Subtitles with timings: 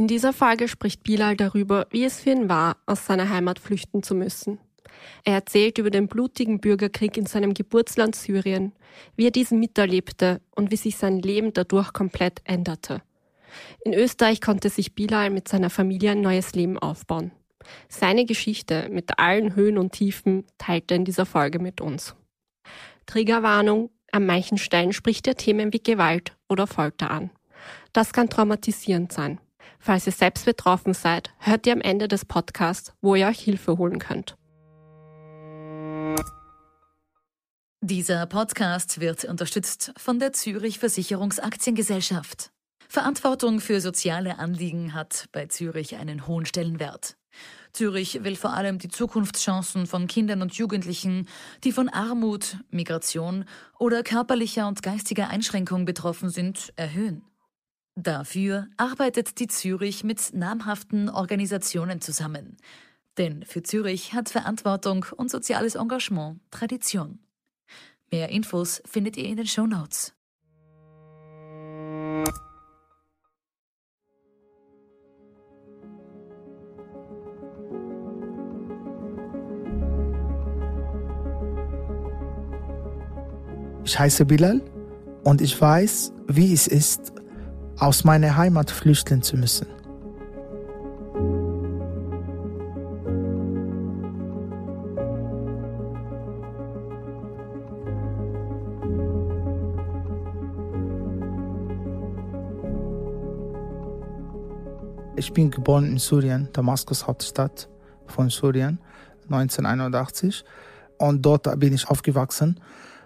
[0.00, 4.02] In dieser Folge spricht Bilal darüber, wie es für ihn war, aus seiner Heimat flüchten
[4.02, 4.58] zu müssen.
[5.24, 8.72] Er erzählt über den blutigen Bürgerkrieg in seinem Geburtsland Syrien,
[9.14, 13.02] wie er diesen miterlebte und wie sich sein Leben dadurch komplett änderte.
[13.84, 17.32] In Österreich konnte sich Bilal mit seiner Familie ein neues Leben aufbauen.
[17.90, 22.14] Seine Geschichte mit allen Höhen und Tiefen teilt er in dieser Folge mit uns.
[23.04, 27.28] Triggerwarnung, an manchen Stellen spricht er Themen wie Gewalt oder Folter an.
[27.92, 29.38] Das kann traumatisierend sein.
[29.78, 33.78] Falls ihr selbst betroffen seid, hört ihr am Ende des Podcasts, wo ihr euch Hilfe
[33.78, 34.36] holen könnt.
[37.82, 42.50] Dieser Podcast wird unterstützt von der Zürich Versicherungsaktiengesellschaft.
[42.88, 47.16] Verantwortung für soziale Anliegen hat bei Zürich einen hohen Stellenwert.
[47.72, 51.28] Zürich will vor allem die Zukunftschancen von Kindern und Jugendlichen,
[51.62, 53.44] die von Armut, Migration
[53.78, 57.22] oder körperlicher und geistiger Einschränkung betroffen sind, erhöhen.
[57.96, 62.56] Dafür arbeitet die Zürich mit namhaften Organisationen zusammen.
[63.18, 67.18] Denn für Zürich hat Verantwortung und soziales Engagement Tradition.
[68.10, 70.14] Mehr Infos findet ihr in den Show Notes.
[83.84, 84.60] Ich heiße Bilal
[85.24, 87.12] und ich weiß, wie es ist,
[87.80, 89.66] aus meiner Heimat flüchten zu müssen.
[105.16, 107.68] Ich bin geboren in Syrien, Damaskus, Hauptstadt
[108.06, 108.78] von Syrien,
[109.30, 110.44] 1981.
[110.98, 112.60] Und dort bin ich aufgewachsen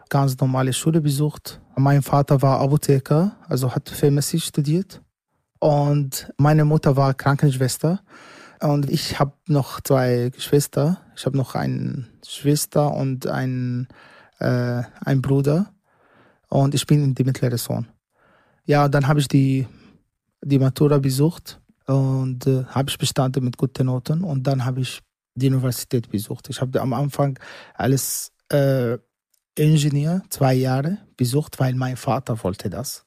[0.09, 1.61] ganz normale Schule besucht.
[1.77, 5.01] Mein Vater war Apotheker, also hat Pharmazie studiert.
[5.59, 8.01] Und meine Mutter war Krankenschwester.
[8.61, 11.01] Und ich habe noch zwei Geschwister.
[11.17, 13.89] Ich habe noch eine Schwester und einen,
[14.39, 15.73] äh, einen Bruder.
[16.49, 17.89] Und ich bin die mittlere Sohn.
[18.65, 19.67] Ja, dann habe ich die,
[20.43, 24.23] die Matura besucht und äh, habe ich bestanden mit guten Noten.
[24.23, 25.01] Und dann habe ich
[25.35, 26.49] die Universität besucht.
[26.49, 27.39] Ich habe am Anfang
[27.75, 28.99] alles äh,
[29.57, 33.05] Ingenieur zwei Jahre besucht, weil mein Vater wollte das.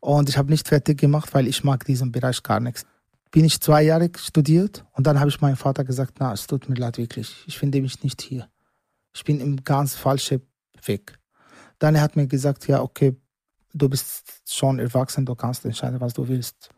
[0.00, 2.86] Und ich habe nicht fertig gemacht, weil ich mag diesen Bereich gar nichts.
[3.30, 6.68] Bin ich zwei Jahre studiert und dann habe ich meinem Vater gesagt, na, es tut
[6.68, 8.48] mir leid wirklich, ich finde mich nicht hier.
[9.14, 10.42] Ich bin im ganz falschen
[10.84, 11.18] Weg.
[11.78, 13.16] Dann hat mir gesagt, ja, okay,
[13.74, 16.70] du bist schon erwachsen, du kannst entscheiden, was du willst.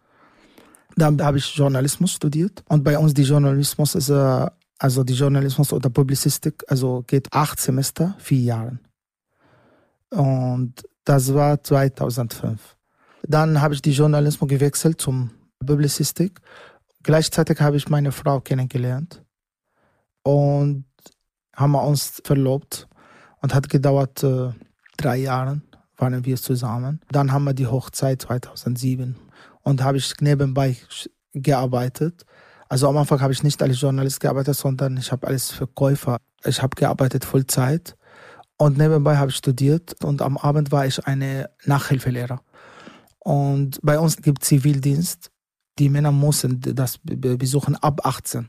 [0.97, 4.47] Dann habe ich Journalismus studiert und bei uns die Journalismus ist äh,
[4.81, 8.79] also die Journalismus oder Publizistik, also geht acht Semester, vier Jahre.
[10.11, 12.77] Und das war 2005.
[13.23, 15.31] Dann habe ich die Journalismus gewechselt zum
[15.65, 16.41] Publizistik.
[17.03, 19.23] Gleichzeitig habe ich meine Frau kennengelernt
[20.23, 20.87] und
[21.55, 22.89] haben wir uns verlobt
[23.43, 24.51] und hat gedauert äh,
[24.97, 25.61] drei Jahre
[25.99, 27.01] waren wir zusammen.
[27.11, 29.17] Dann haben wir die Hochzeit 2007
[29.61, 30.79] und habe ich nebenbei
[31.35, 32.25] gearbeitet
[32.71, 36.19] also am Anfang habe ich nicht als Journalist gearbeitet, sondern ich habe als Verkäufer.
[36.45, 37.97] Ich habe gearbeitet Vollzeit
[38.57, 42.41] und nebenbei habe ich studiert und am Abend war ich eine Nachhilfelehrer.
[43.19, 45.33] Und bei uns gibt Zivildienst.
[45.81, 48.49] Die Männer müssen das besuchen ab 18.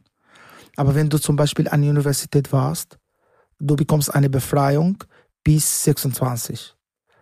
[0.75, 2.99] Aber wenn du zum Beispiel an der Universität warst,
[3.59, 5.03] du bekommst eine Befreiung
[5.43, 6.75] bis 26.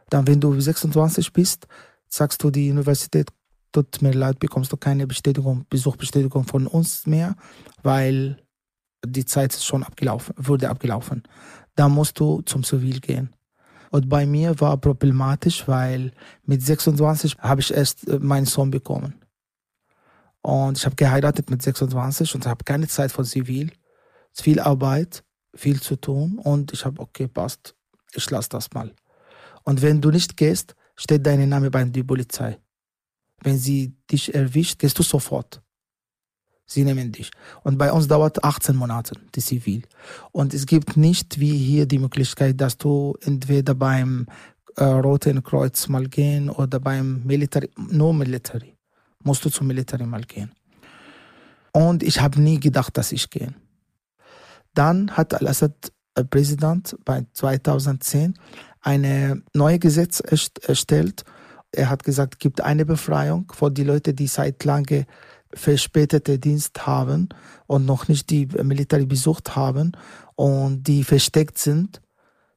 [0.10, 1.66] Dann, wenn du 26 bist,
[2.10, 3.30] sagst du die Universität,
[3.72, 7.36] tut mir leid, bekommst du keine Bestätigung, Besuchbestätigung von uns mehr,
[7.84, 8.38] weil
[9.06, 11.24] die Zeit ist schon abgelaufen, wurde abgelaufen.
[11.76, 13.34] Da musst du zum Zivil gehen.
[13.92, 16.12] Und bei mir war problematisch, weil
[16.44, 19.16] mit 26 habe ich erst äh, meinen Sohn bekommen.
[20.42, 23.72] Und ich habe geheiratet mit 26 und habe keine Zeit für Zivil.
[24.34, 25.24] Viel Arbeit,
[25.56, 26.38] viel zu tun.
[26.38, 27.76] Und ich habe, okay, passt,
[28.14, 28.94] ich lasse das mal.
[29.64, 32.58] Und wenn du nicht gehst, steht dein Name bei der Polizei.
[33.42, 35.62] Wenn sie dich erwischt, gehst du sofort.
[36.66, 37.32] Sie nehmen dich.
[37.64, 39.84] Und bei uns dauert 18 Monate, die Zivil.
[40.32, 44.28] Und es gibt nicht wie hier die Möglichkeit, dass du entweder beim
[44.76, 48.76] äh, Roten Kreuz mal gehen oder beim Military, nur Military.
[49.24, 50.52] Musst du zum Military mal gehen.
[51.72, 53.54] Und ich habe nie gedacht, dass ich gehe.
[54.76, 58.36] Dann hat Al-Assad äh, Präsident bei 2010
[58.82, 61.24] eine neue Gesetz erstellt
[61.72, 65.06] er hat gesagt, gibt eine Befreiung für die Leute, die seit lange
[65.54, 67.30] verspätete Dienst haben
[67.68, 69.94] und noch nicht die Militär besucht haben
[70.36, 72.02] und die versteckt sind.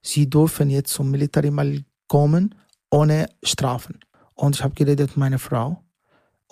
[0.02, 2.54] Sie dürfen jetzt zum Militär mal kommen
[2.90, 4.00] ohne Strafen.
[4.34, 5.82] Und ich habe geredet mit meiner Frau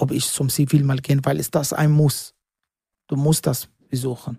[0.00, 2.34] ob ich zum Zivil mal gehen, weil es das ein Muss.
[3.06, 4.38] Du musst das besuchen.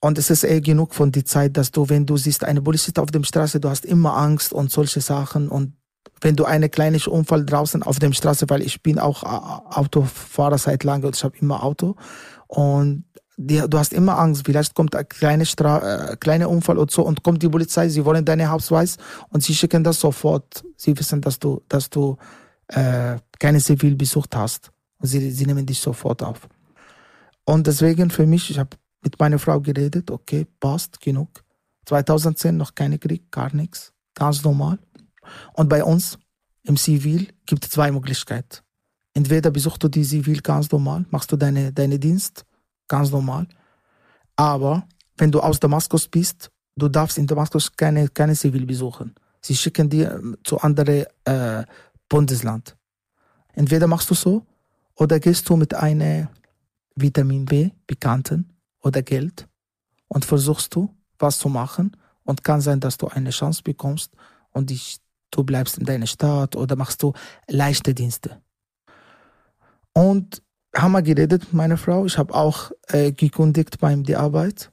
[0.00, 2.98] Und es ist eh genug von der Zeit, dass du, wenn du siehst, eine Polizist
[2.98, 5.48] auf der Straße, du hast immer Angst und solche Sachen.
[5.48, 5.72] Und
[6.20, 10.84] wenn du einen kleinen Unfall draußen auf der Straße, weil ich bin auch Autofahrer seit
[10.84, 11.96] langem und ich habe immer Auto.
[12.46, 13.04] Und
[13.36, 17.02] die, du hast immer Angst, vielleicht kommt ein kleiner Stra äh, kleiner Unfall und so
[17.02, 18.96] und kommt die Polizei, sie wollen deine Hausweis
[19.28, 20.64] und sie schicken das sofort.
[20.76, 22.16] Sie wissen, dass du, dass du
[22.68, 24.70] äh, keine Zivil besucht hast.
[24.98, 26.48] Und sie, sie nehmen dich sofort auf.
[27.44, 28.70] Und deswegen für mich, ich habe
[29.02, 31.44] mit meiner Frau geredet, okay, passt, genug.
[31.84, 34.78] 2010 noch keine Krieg, gar nichts, ganz normal.
[35.54, 36.18] Und bei uns
[36.62, 38.58] im Zivil gibt es zwei Möglichkeiten.
[39.14, 42.44] Entweder besuchst du die Zivil ganz normal, machst du deine, deine Dienst
[42.88, 43.46] ganz normal.
[44.36, 44.86] Aber
[45.16, 49.14] wenn du aus Damaskus bist, du darfst in Damaskus keine, keine Zivil besuchen.
[49.40, 51.64] Sie schicken dir ähm, zu anderen äh,
[52.08, 52.76] Bundesland.
[53.54, 54.44] Entweder machst du so
[54.96, 56.30] oder gehst du mit einer
[56.94, 58.52] Vitamin B Bekannten
[58.82, 59.48] oder Geld
[60.08, 64.12] und versuchst du was zu machen und kann sein, dass du eine Chance bekommst
[64.50, 64.98] und dich,
[65.30, 67.12] du bleibst in deiner Stadt oder machst du
[67.48, 68.40] leichte Dienste.
[69.92, 70.42] Und
[70.74, 72.04] haben wir geredet mit meiner Frau.
[72.04, 74.70] Ich habe auch äh, gekündigt beim die Arbeit,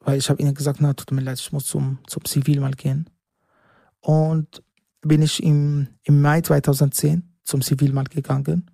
[0.00, 2.72] weil ich habe ihnen gesagt, na tut mir leid, ich muss zum zum Zivil mal
[2.72, 3.10] gehen.
[4.00, 4.62] Und
[5.02, 8.70] bin ich im, im Mai 2010 zum Zivilmarkt gegangen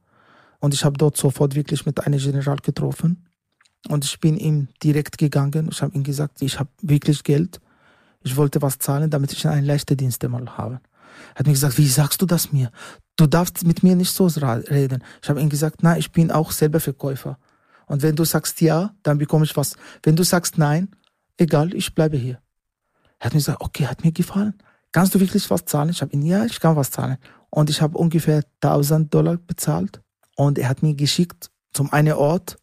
[0.60, 3.26] und ich habe dort sofort wirklich mit einem General getroffen
[3.88, 5.68] und ich bin ihm direkt gegangen.
[5.70, 7.60] Ich habe ihm gesagt, ich habe wirklich Geld.
[8.22, 10.80] Ich wollte was zahlen, damit ich einen leichten Dienst mal habe.
[11.34, 12.70] Hat mir gesagt, wie sagst du das mir?
[13.16, 15.02] Du darfst mit mir nicht so reden.
[15.22, 17.38] Ich habe ihm gesagt, nein, ich bin auch selber Verkäufer.
[17.86, 19.76] Und wenn du sagst ja, dann bekomme ich was.
[20.02, 20.88] Wenn du sagst nein,
[21.36, 22.40] egal, ich bleibe hier.
[23.18, 24.54] Er hat mir gesagt, okay, hat mir gefallen
[24.92, 25.90] kannst du wirklich was zahlen?
[25.90, 27.18] Ich habe ihn, ja, ich kann was zahlen.
[27.50, 30.00] Und ich habe ungefähr 1000 Dollar bezahlt.
[30.36, 32.58] Und er hat mir geschickt zum einen Ort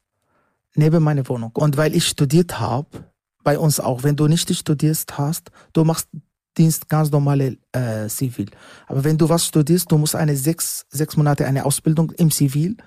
[0.76, 1.52] neben meiner Wohnung.
[1.54, 3.06] Und weil ich studiert habe,
[3.44, 6.10] bei uns auch, wenn du nicht studierst hast, du machst
[6.58, 8.50] Dienst ganz normale äh, Zivil.
[8.88, 12.78] Aber wenn du was studierst, du musst eine sechs, sechs Monate eine Ausbildung im Zivil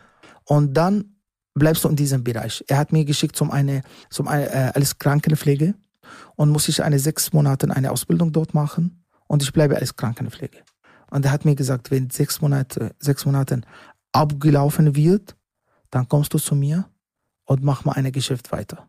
[0.45, 1.17] und dann
[1.55, 2.65] bleibst du in diesem Bereich.
[2.69, 5.75] Er hat mir geschickt zum eine, zum eine, äh, als Krankenpflege
[6.37, 10.59] und muss ich eine sechs Monate eine Ausbildung dort machen und ich bleibe als Krankenpflege.
[11.11, 13.61] Und er hat mir gesagt, wenn sechs Monate, sechs Monate
[14.13, 15.37] abgelaufen wird,
[15.91, 16.89] dann kommst du zu mir
[17.45, 18.89] und mach mal ein Geschäft weiter.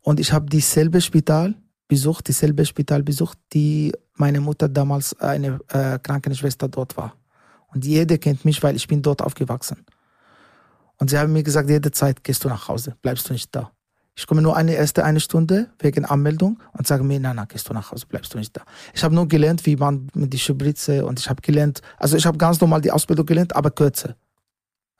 [0.00, 1.54] Und ich habe dieselbe Spital
[1.94, 7.14] besucht, dieselbe Spital besucht, die meine Mutter damals eine äh, Krankenschwester dort war.
[7.72, 9.78] Und jeder kennt mich, weil ich bin dort aufgewachsen.
[10.98, 13.70] Und sie haben mir gesagt, jede Zeit gehst du nach Hause, bleibst du nicht da.
[14.16, 17.68] Ich komme nur eine erste eine Stunde wegen Anmeldung und sage mir, nein, nein, gehst
[17.68, 18.62] du nach Hause, bleibst du nicht da.
[18.92, 22.26] Ich habe nur gelernt, wie man mit die Spritze und ich habe gelernt, also ich
[22.26, 24.16] habe ganz normal die Ausbildung gelernt, aber kürzer.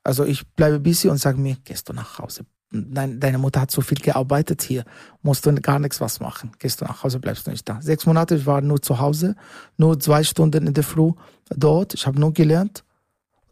[0.05, 2.45] Also ich bleibe busy und sage mir, gehst du nach Hause.
[2.71, 4.85] Dein, deine Mutter hat so viel gearbeitet hier,
[5.23, 6.51] musst du gar nichts was machen.
[6.59, 7.81] Gehst du nach Hause, bleibst du nicht da.
[7.81, 9.37] Sechs Monate, ich war nur zu Hause,
[9.77, 11.13] nur zwei Stunden in der Früh
[11.51, 11.95] dort.
[11.95, 12.83] Ich habe nur gelernt,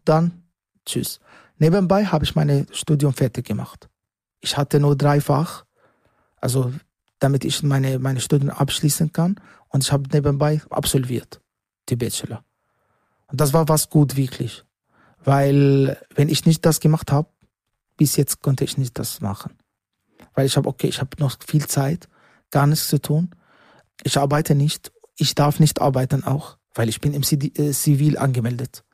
[0.05, 0.43] dann
[0.85, 1.21] tschüss.
[1.59, 3.89] Nebenbei habe ich mein Studium fertig gemacht.
[4.41, 5.65] Ich hatte nur dreifach,
[6.41, 6.73] also
[7.21, 9.37] damit ich meine, meine Studien abschließen kann.
[9.69, 11.41] Und ich habe nebenbei absolviert,
[11.89, 12.43] die Bachelor.
[13.29, 14.65] Und das war was gut, wirklich.
[15.25, 17.29] Weil wenn ich nicht das gemacht habe,
[17.97, 19.57] bis jetzt konnte ich nicht das machen.
[20.35, 22.09] Weil ich habe, okay, ich habe noch viel Zeit,
[22.51, 23.31] gar nichts zu tun.
[24.03, 24.93] Ich arbeite nicht.
[25.17, 28.85] Ich darf nicht arbeiten auch, weil ich bin im äh, Zivil angemeldet.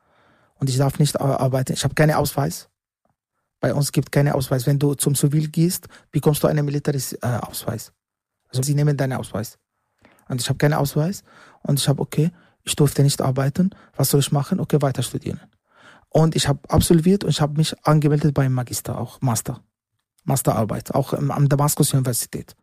[0.57, 1.73] Und ich darf nicht arbeiten.
[1.73, 2.69] Ich habe keinen Ausweis.
[3.61, 4.67] Bei uns gibt keine Ausweis.
[4.67, 7.89] Wenn du zum Zivil gehst, bekommst du einen Militärausweis.
[7.89, 7.93] Äh,
[8.49, 9.59] also sie nehmen deinen Ausweis.
[10.29, 11.23] Und ich habe keinen Ausweis
[11.63, 12.31] und ich habe, okay,
[12.65, 13.71] ich durfte nicht arbeiten.
[13.97, 14.61] Was soll ich machen?
[14.61, 15.41] Okay, weiter studieren.
[16.11, 19.63] Und ich habe absolviert und ich habe mich angemeldet beim Magister, auch Master.
[20.25, 22.55] Masterarbeit, auch am Damaskus Universität.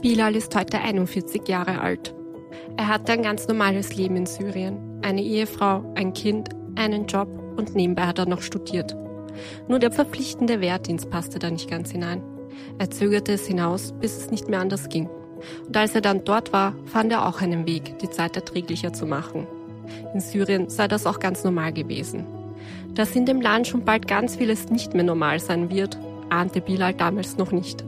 [0.00, 2.14] Bilal ist heute 41 Jahre alt.
[2.76, 5.00] Er hatte ein ganz normales Leben in Syrien.
[5.02, 8.96] Eine Ehefrau, ein Kind, einen Job und nebenbei hat er noch studiert.
[9.68, 12.22] Nur der verpflichtende Wehrdienst passte da nicht ganz hinein.
[12.78, 15.08] Er zögerte es hinaus, bis es nicht mehr anders ging.
[15.66, 19.06] Und als er dann dort war, fand er auch einen Weg, die Zeit erträglicher zu
[19.06, 19.46] machen.
[20.14, 22.26] In Syrien sei das auch ganz normal gewesen.
[22.94, 25.98] Dass in dem Land schon bald ganz vieles nicht mehr normal sein wird,
[26.30, 27.84] ahnte Bilal damals noch nicht.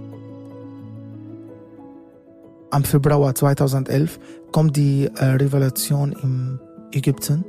[2.71, 4.19] Am Februar 2011
[4.53, 6.61] kommt die äh, Revolution in
[6.93, 7.45] Ägypten,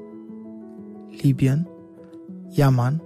[1.12, 1.68] Libyen
[2.52, 3.02] ja Mann.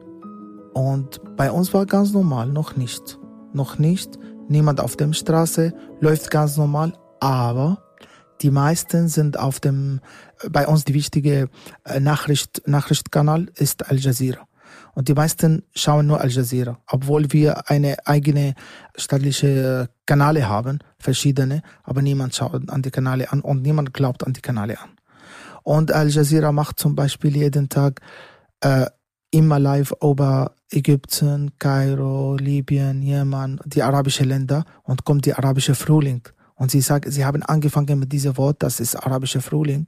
[0.73, 3.19] Und bei uns war ganz normal, noch nicht.
[3.53, 4.17] Noch nicht.
[4.47, 7.77] Niemand auf der Straße läuft ganz normal, aber
[8.41, 10.01] die meisten sind auf dem,
[10.49, 11.49] bei uns die wichtige
[11.83, 14.47] äh, Nachricht, Nachrichtkanal ist Al Jazeera.
[14.95, 18.53] Und die meisten schauen nur Al Jazeera, obwohl wir eine eigene
[18.95, 24.33] staatliche Kanäle haben, verschiedene, aber niemand schaut an die Kanäle an und niemand glaubt an
[24.33, 24.89] die Kanäle an.
[25.63, 28.01] Und Al Jazeera macht zum Beispiel jeden Tag
[28.61, 28.85] äh,
[29.31, 36.21] immer live über Ägypten, Kairo, Libyen, Jemen, die arabischen Länder und kommt die arabische Frühling.
[36.55, 39.87] Und sie sagt, sie haben angefangen mit diesem Wort, das ist arabische Frühling.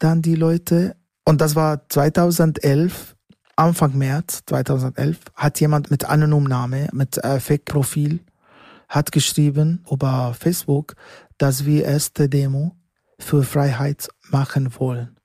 [0.00, 3.14] Dann die Leute, und das war 2011,
[3.54, 8.20] Anfang März 2011, hat jemand mit Anonymname, mit äh, Fake-Profil,
[8.88, 10.94] hat geschrieben über Facebook,
[11.36, 12.74] dass wir erste Demo
[13.18, 15.16] für Freiheit machen wollen.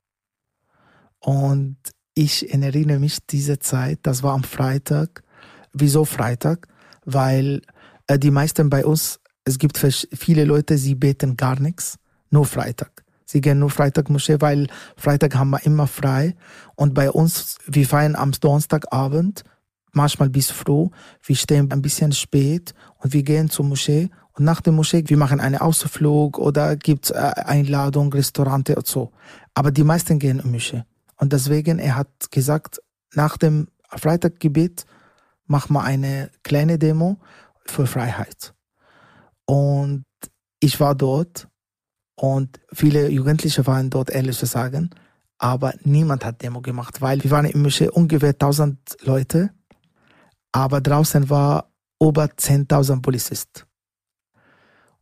[1.19, 1.77] Und
[2.13, 5.23] ich erinnere mich diese Zeit, das war am Freitag.
[5.71, 6.67] Wieso Freitag?
[7.05, 7.61] Weil
[8.07, 11.97] äh, die meisten bei uns, es gibt viele Leute, sie beten gar nichts,
[12.29, 12.94] nur Freitag.
[13.25, 16.35] Sie gehen nur Freitag Moschee, weil Freitag haben wir immer frei.
[16.75, 19.43] Und bei uns, wir feiern am Donnerstagabend,
[19.91, 20.89] manchmal bis früh.
[21.23, 24.09] Wir stehen ein bisschen spät und wir gehen zur Moschee.
[24.33, 29.11] Und nach der Moschee, wir machen einen Ausflug oder gibt äh, Einladung, Restaurante und so.
[29.53, 30.83] Aber die meisten gehen in Moschee.
[31.17, 32.81] Und deswegen, er hat gesagt,
[33.13, 34.85] nach dem Freitaggebet
[35.47, 37.17] machen wir eine kleine Demo
[37.65, 38.53] für Freiheit.
[39.45, 40.03] Und
[40.59, 41.47] ich war dort
[42.15, 44.89] und viele Jugendliche waren dort, ehrlich zu sagen,
[45.37, 49.51] aber niemand hat Demo gemacht, weil wir waren im Moschee ungefähr 1000 Leute,
[50.51, 53.63] aber draußen war über 10.000 Polizisten.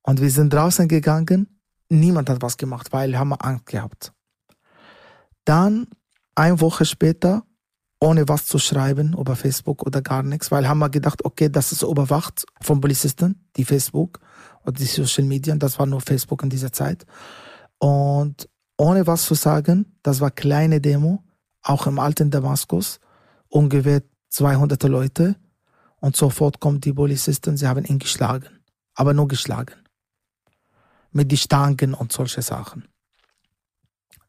[0.02, 4.14] Und wir sind draußen gegangen, niemand hat was gemacht, weil haben wir Angst gehabt.
[5.46, 5.88] Dann
[6.36, 7.44] eine Woche später,
[8.00, 11.72] ohne was zu schreiben über Facebook oder gar nichts, weil haben wir gedacht, okay, das
[11.72, 14.20] ist überwacht von Polizisten, die Facebook
[14.64, 17.06] und die Social Media, das war nur Facebook in dieser Zeit.
[17.78, 21.24] Und ohne was zu sagen, das war kleine Demo,
[21.62, 23.00] auch im alten Damaskus,
[23.50, 25.36] ungefähr 200 Leute.
[26.00, 28.60] Und sofort kommt die Polizisten, sie haben ihn geschlagen.
[28.96, 29.76] Aber nur geschlagen.
[31.12, 32.88] Mit die Stangen und solche Sachen.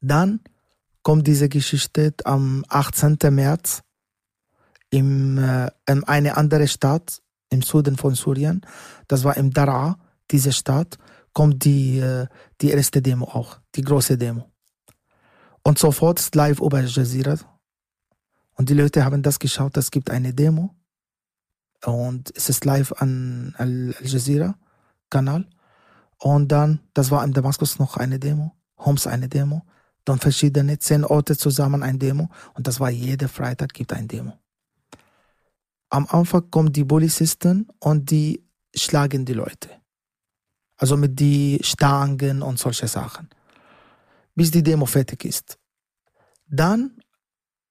[0.01, 0.41] Dann
[1.03, 3.19] kommt diese Geschichte am 18.
[3.31, 3.83] März
[4.91, 8.63] im, äh, in eine andere Stadt im Süden von Syrien.
[9.09, 9.97] Das war im Daraa,
[10.31, 10.99] diese Stadt,
[11.33, 12.27] kommt die, äh,
[12.61, 14.51] die erste Demo auch, die große Demo.
[15.63, 17.37] Und sofort ist live über Al Jazeera.
[18.57, 20.75] Und die Leute haben das geschaut, es gibt eine Demo.
[21.85, 24.57] Und es ist live an Al Jazeera
[25.11, 25.49] Kanal.
[26.19, 29.63] Und dann, das war in Damaskus noch eine Demo, Homs eine Demo
[30.05, 34.39] dann verschiedene, zehn Orte zusammen ein Demo und das war jeder Freitag gibt ein Demo.
[35.89, 39.71] Am Anfang kommen die Polizisten und die schlagen die Leute.
[40.77, 43.29] Also mit die Stangen und solche Sachen.
[44.35, 45.59] Bis die Demo fertig ist.
[46.47, 46.99] Dann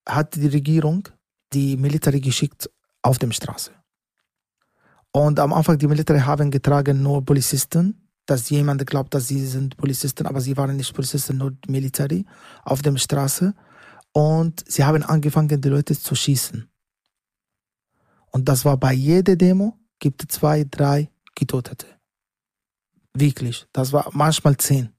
[0.08, 1.08] hat die Regierung
[1.52, 2.70] die Militär geschickt
[3.02, 3.72] auf die Straße.
[5.12, 9.78] Und am Anfang die Militär haben getragen nur Polizisten dass jemand glaubt, dass sie sind
[9.78, 12.26] Polizisten, aber sie waren nicht Polizisten, nur Military
[12.64, 13.54] auf der Straße.
[14.14, 16.70] Und sie haben angefangen, die Leute zu schießen.
[18.32, 21.88] Und das war bei jeder Demo, gibt es zwei, drei Getötete.
[23.14, 23.68] Wirklich.
[23.74, 24.94] Das war manchmal zehn.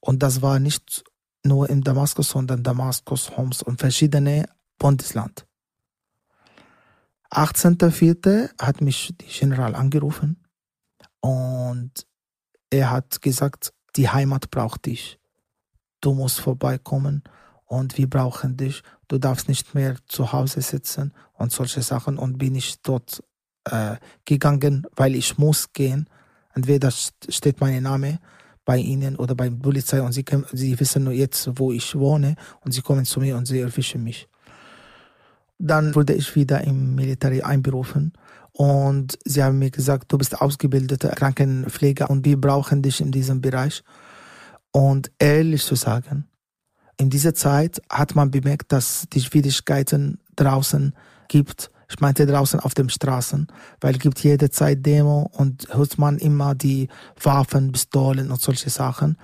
[0.00, 1.04] Und das war nicht
[1.44, 4.46] nur in Damaskus, sondern Damaskus, Homs und verschiedene
[4.78, 5.46] Bundesland.
[7.30, 8.50] 18.04.
[8.60, 10.44] hat mich die General angerufen
[11.20, 12.06] und
[12.70, 15.18] er hat gesagt, die Heimat braucht dich.
[16.00, 17.24] Du musst vorbeikommen
[17.64, 18.82] und wir brauchen dich.
[19.08, 22.18] Du darfst nicht mehr zu Hause sitzen und solche Sachen.
[22.18, 23.22] Und bin ich dort
[23.64, 26.08] äh, gegangen, weil ich muss gehen.
[26.54, 28.20] Entweder steht mein Name
[28.64, 31.94] bei ihnen oder bei der Polizei und sie, können, sie wissen nur jetzt, wo ich
[31.94, 34.28] wohne und sie kommen zu mir und sie erwischen mich.
[35.58, 38.12] Dann wurde ich wieder im Militär einberufen
[38.52, 43.40] und sie haben mir gesagt, du bist ausgebildeter Krankenpfleger und wir brauchen dich in diesem
[43.40, 43.82] Bereich.
[44.70, 46.26] Und ehrlich zu sagen,
[46.96, 50.94] in dieser Zeit hat man bemerkt, dass die Schwierigkeiten draußen
[51.28, 51.70] gibt.
[51.88, 53.46] Ich meinte draußen auf den Straßen,
[53.80, 56.88] weil es gibt jede Zeit Demo und hört man immer die
[57.22, 59.16] Waffen, Pistolen und solche Sachen.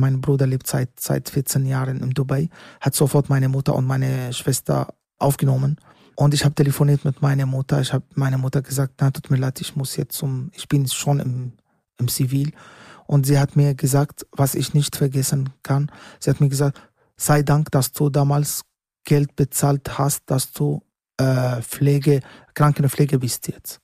[0.00, 2.48] Mein Bruder lebt seit, seit 14 Jahren in Dubai,
[2.80, 5.78] hat sofort meine Mutter und meine Schwester aufgenommen
[6.16, 7.80] und ich habe telefoniert mit meiner Mutter.
[7.80, 10.88] Ich habe meiner Mutter gesagt, na, tut mir leid, ich muss jetzt zum, ich bin
[10.88, 11.52] schon im,
[11.98, 12.52] im Zivil.
[13.06, 15.92] Und sie hat mir gesagt, was ich nicht vergessen kann.
[16.18, 16.80] Sie hat mir gesagt,
[17.18, 18.62] sei Dank, dass du damals
[19.04, 20.82] Geld bezahlt hast, dass du
[21.18, 22.20] äh, Pflege,
[22.54, 23.80] Krankenpflege bist jetzt.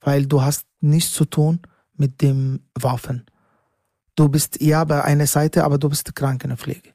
[0.00, 1.60] Weil du hast nichts zu tun
[1.94, 3.26] mit dem Waffen.
[4.14, 6.90] Du bist ja bei einer Seite, aber du bist Krankenpflege.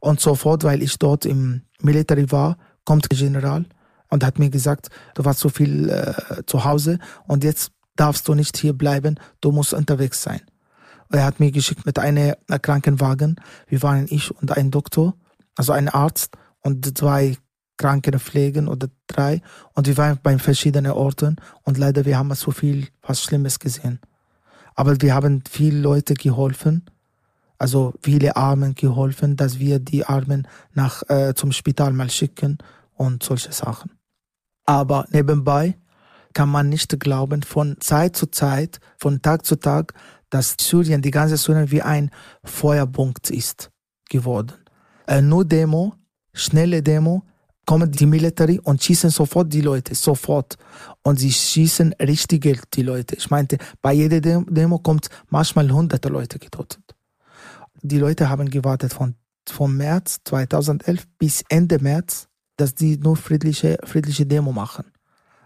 [0.00, 3.64] Und sofort, weil ich dort im Military war, kommt der General
[4.08, 8.34] und hat mir gesagt, du warst so viel äh, zu Hause und jetzt darfst du
[8.34, 10.40] nicht hier bleiben, du musst unterwegs sein.
[11.10, 13.36] Er hat mir geschickt mit einem Krankenwagen.
[13.68, 15.14] Wir waren ich und ein Doktor,
[15.54, 17.36] also ein Arzt und zwei
[17.76, 19.42] Krankenpflegen oder drei.
[19.74, 24.00] Und wir waren bei verschiedenen Orten und leider wir haben so viel was Schlimmes gesehen.
[24.74, 26.84] Aber wir haben viele Leute geholfen,
[27.58, 32.58] also viele Armen geholfen, dass wir die Armen nach äh, zum Spital mal schicken
[32.94, 33.92] und solche Sachen.
[34.66, 35.78] Aber nebenbei
[36.32, 39.94] kann man nicht glauben, von Zeit zu Zeit, von Tag zu Tag,
[40.30, 42.10] dass Syrien, die ganze Syrien wie ein
[42.42, 43.70] Feuerpunkt ist
[44.10, 44.54] geworden.
[45.06, 45.94] Äh, nur Demo,
[46.32, 47.22] schnelle Demo,
[47.66, 50.56] kommen die Military und schießen sofort die Leute, sofort.
[51.02, 53.16] Und sie schießen richtig die Leute.
[53.16, 56.94] Ich meinte, bei jeder Demo kommt manchmal hunderte Leute getötet.
[57.82, 59.14] Die Leute haben gewartet von,
[59.48, 64.84] von März 2011 bis Ende März dass die nur friedliche, friedliche Demo machen.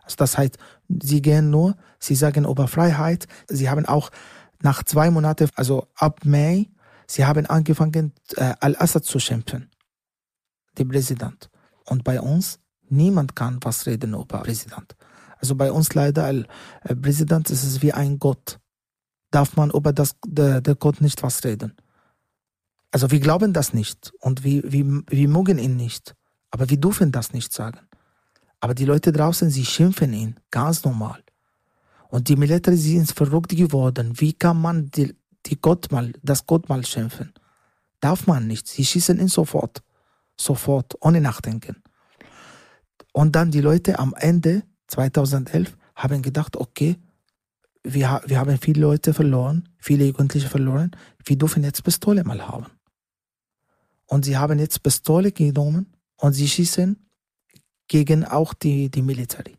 [0.03, 0.57] Also das heißt,
[1.03, 3.27] sie gehen nur, sie sagen über Freiheit.
[3.49, 4.11] Sie haben auch
[4.63, 6.71] nach zwei Monaten, also ab Mai,
[7.07, 9.71] sie haben angefangen, äh, Al-Assad zu schimpfen,
[10.77, 11.51] der Präsident.
[11.89, 14.97] Und bei uns, niemand kann was reden über Präsident.
[15.39, 18.59] Also bei uns leider, Al-Präsident ist es wie ein Gott.
[19.31, 21.75] Darf man über das, der, der Gott nicht was reden.
[22.91, 26.15] Also wir glauben das nicht und wir, wir, wir mögen ihn nicht.
[26.51, 27.81] Aber wir dürfen das nicht sagen.
[28.61, 31.23] Aber die Leute draußen, sie schimpfen ihn, ganz normal.
[32.09, 34.19] Und die Militär sind verrückt geworden.
[34.19, 35.15] Wie kann man die,
[35.47, 37.35] die Gott mal, das Gott mal schimpfen?
[38.01, 38.67] Darf man nicht.
[38.67, 39.83] Sie schießen ihn sofort.
[40.41, 41.83] Sofort, ohne Nachdenken.
[43.13, 46.97] Und dann die Leute am Ende 2011 haben gedacht, okay,
[47.83, 50.93] wir, wir haben viele Leute verloren, viele Jugendliche verloren,
[51.25, 52.67] wir dürfen jetzt Pistole mal haben.
[54.07, 56.97] Und sie haben jetzt Pistole genommen und sie schießen
[57.89, 59.57] gegen auch die, die Military.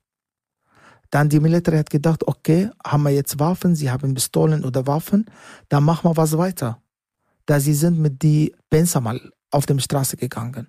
[1.11, 5.25] Dann die Military hat gedacht, okay, haben wir jetzt Waffen, sie haben Pistolen oder Waffen,
[5.67, 6.81] dann machen wir was weiter.
[7.45, 9.19] Da sie sind mit die Benzer mal
[9.51, 10.67] auf der Straße gegangen.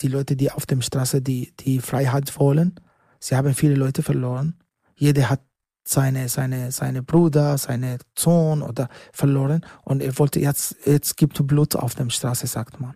[0.00, 2.80] Die Leute, die auf der Straße die, die Freiheit wollen,
[3.18, 4.54] sie haben viele Leute verloren.
[4.94, 5.40] Jeder hat
[5.84, 11.76] seine, seine, seine Bruder, seine Sohn oder verloren und er wollte jetzt, jetzt gibt Blut
[11.76, 12.94] auf der Straße, sagt man.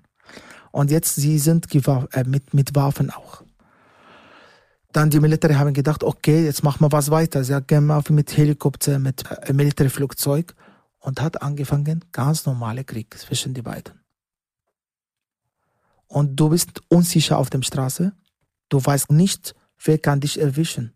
[0.70, 3.42] Und jetzt sie sind äh, mit, mit Waffen auch.
[4.92, 7.42] Dann die Militär haben gedacht, okay, jetzt machen wir was weiter.
[7.42, 10.54] Sie mal mit Helikopter, mit äh, Militärflugzeug
[11.04, 14.00] und hat angefangen, ganz normale Krieg zwischen die beiden.
[16.06, 18.12] Und du bist unsicher auf der Straße.
[18.70, 20.94] Du weißt nicht, wer kann dich erwischen.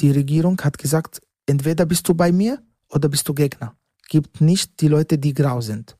[0.00, 3.74] Die Regierung hat gesagt, entweder bist du bei mir oder bist du Gegner.
[4.08, 5.96] Gibt nicht die Leute, die grau sind.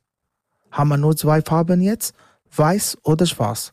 [0.70, 2.14] Haben wir nur zwei Farben jetzt
[2.54, 3.72] weiß oder schwarz.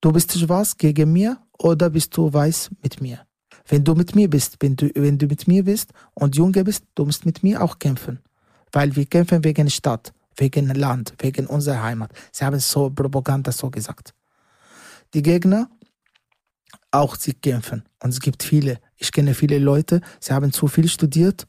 [0.00, 3.26] Du bist schwarz gegen mir oder bist du weiß mit mir?
[3.66, 6.84] Wenn du mit mir bist, wenn du, wenn du mit mir bist und Junge bist,
[6.94, 8.20] du musst mit mir auch kämpfen.
[8.74, 12.10] Weil wir kämpfen wegen Stadt, wegen Land, wegen unserer Heimat.
[12.32, 14.14] Sie haben so Propaganda so gesagt.
[15.14, 15.70] Die Gegner,
[16.90, 17.84] auch sie kämpfen.
[18.02, 18.80] Und es gibt viele.
[18.96, 21.46] Ich kenne viele Leute, sie haben zu viel studiert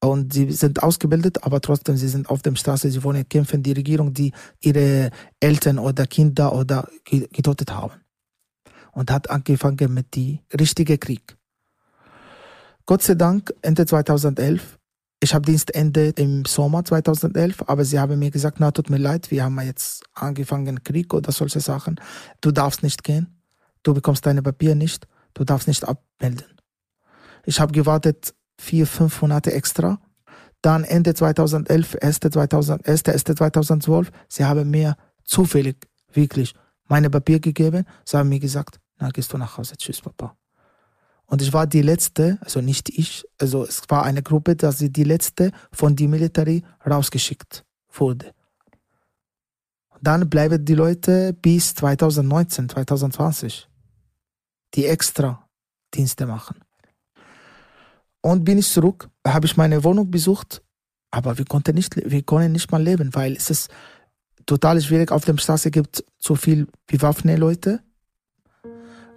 [0.00, 3.72] und sie sind ausgebildet, aber trotzdem, sie sind auf der Straße, sie wollen kämpfen, die
[3.72, 7.94] Regierung, die ihre Eltern oder Kinder oder getötet haben.
[8.92, 11.36] Und hat angefangen mit dem richtigen Krieg.
[12.86, 14.78] Gott sei Dank, Ende 2011,
[15.22, 19.30] ich habe Dienstende im Sommer 2011, aber sie haben mir gesagt, na, tut mir leid,
[19.30, 22.00] wir haben jetzt angefangen Krieg oder solche Sachen.
[22.40, 23.28] Du darfst nicht gehen,
[23.84, 26.58] du bekommst deine Papier nicht, du darfst nicht abmelden.
[27.46, 30.00] Ich habe gewartet vier, fünf Monate extra.
[30.60, 32.18] Dann Ende 2011, 1.
[32.18, 33.04] 2000, 1.
[33.04, 33.24] 1.
[33.24, 36.52] 2012, sie haben mir zufällig, wirklich,
[36.88, 37.84] meine Papier gegeben.
[38.04, 40.36] Sie haben mir gesagt, na, gehst du nach Hause, tschüss, Papa.
[41.26, 44.90] Und ich war die letzte, also nicht ich, also es war eine Gruppe, dass sie
[44.90, 48.32] die letzte von die Military rausgeschickt wurde.
[50.02, 53.68] Dann bleiben die Leute bis 2019, 2020,
[54.74, 55.48] die extra
[55.94, 56.56] Dienste machen.
[58.20, 60.62] Und bin ich zurück, habe ich meine Wohnung besucht,
[61.10, 63.70] aber wir konnten nicht, wir konnten nicht mal leben, weil es ist
[64.46, 65.12] total schwierig.
[65.12, 67.80] Auf der Straße gibt zu viel bewaffnete Leute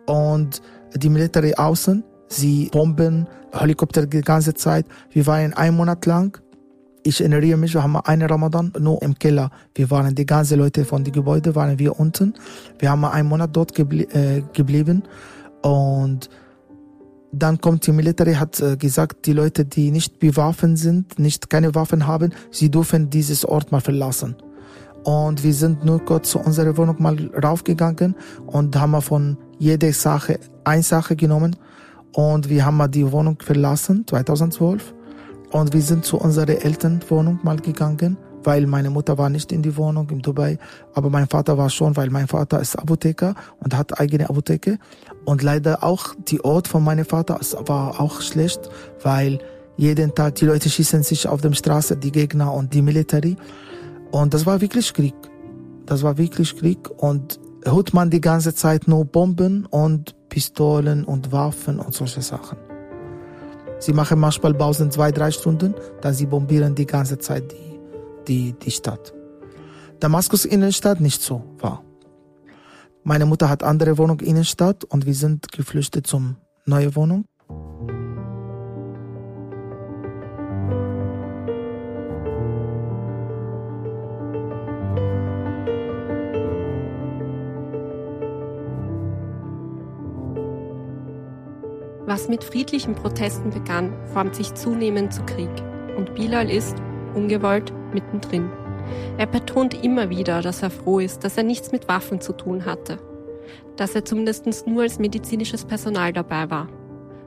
[0.05, 0.61] und
[0.95, 4.85] die Militär außen, sie bomben Helikopter die ganze Zeit.
[5.11, 6.37] Wir waren einen Monat lang.
[7.03, 9.51] Ich erinnere mich, wir haben einen Ramadan nur im Keller.
[9.75, 12.33] Wir waren die ganzen Leute von den Gebäuden waren wir unten.
[12.79, 15.03] Wir haben einen Monat dort geblie äh, geblieben
[15.61, 16.29] und
[17.31, 21.75] dann kommt die Militär, hat äh, gesagt, die Leute, die nicht bewaffnet sind, nicht keine
[21.75, 24.35] Waffen haben, sie dürfen dieses Ort mal verlassen.
[25.05, 28.15] Und wir sind nur kurz zu unserer Wohnung mal raufgegangen
[28.47, 31.55] und haben von jeder Sache eine Sache genommen.
[32.13, 34.95] Und wir haben mal die Wohnung verlassen, 2012.
[35.51, 39.77] Und wir sind zu unserer Elternwohnung mal gegangen, weil meine Mutter war nicht in die
[39.77, 40.57] Wohnung in Dubai,
[40.95, 44.79] aber mein Vater war schon, weil mein Vater ist Apotheker und hat eigene Apotheke.
[45.23, 48.69] Und leider auch die Ort von meinem Vater war auch schlecht,
[49.03, 49.37] weil
[49.77, 53.35] jeden Tag die Leute schießen sich auf der Straße, die Gegner und die Military.
[54.21, 55.13] Und das war wirklich Krieg.
[55.85, 61.33] Das war wirklich Krieg und hört man die ganze Zeit nur Bomben und Pistolen und
[61.33, 62.57] Waffen und solche Sachen.
[63.79, 67.79] Sie machen manchmal Pausen zwei, drei Stunden, dann sie bombieren die ganze Zeit die,
[68.25, 69.13] die, die Stadt.
[69.99, 71.83] Damaskus Innenstadt nicht so war.
[73.03, 77.25] Meine Mutter hat andere Wohnung Innenstadt und wir sind geflüchtet zum neue Wohnung.
[92.15, 95.49] Was mit friedlichen Protesten begann, formt sich zunehmend zu Krieg.
[95.97, 96.77] Und Bilal ist,
[97.13, 98.49] ungewollt, mittendrin.
[99.17, 102.63] Er betont immer wieder, dass er froh ist, dass er nichts mit Waffen zu tun
[102.63, 102.99] hatte.
[103.75, 106.69] Dass er zumindest nur als medizinisches Personal dabei war.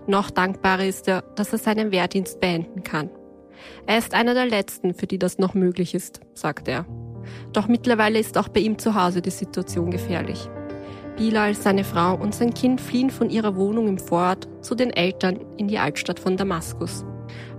[0.07, 3.11] Noch dankbarer ist er, dass er seinen Wehrdienst beenden kann.
[3.87, 6.87] Er ist einer der Letzten, für die das noch möglich ist, sagt er.
[7.53, 10.49] Doch mittlerweile ist auch bei ihm zu Hause die Situation gefährlich.
[11.19, 15.41] Bilal, seine Frau und sein Kind fliehen von ihrer Wohnung im Vorort zu den Eltern
[15.57, 17.05] in die Altstadt von Damaskus.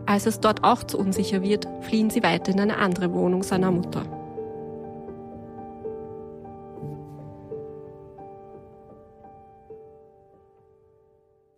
[0.05, 3.69] Als es dort auch zu unsicher wird, fliehen sie weiter in eine andere Wohnung seiner
[3.69, 4.03] Mutter.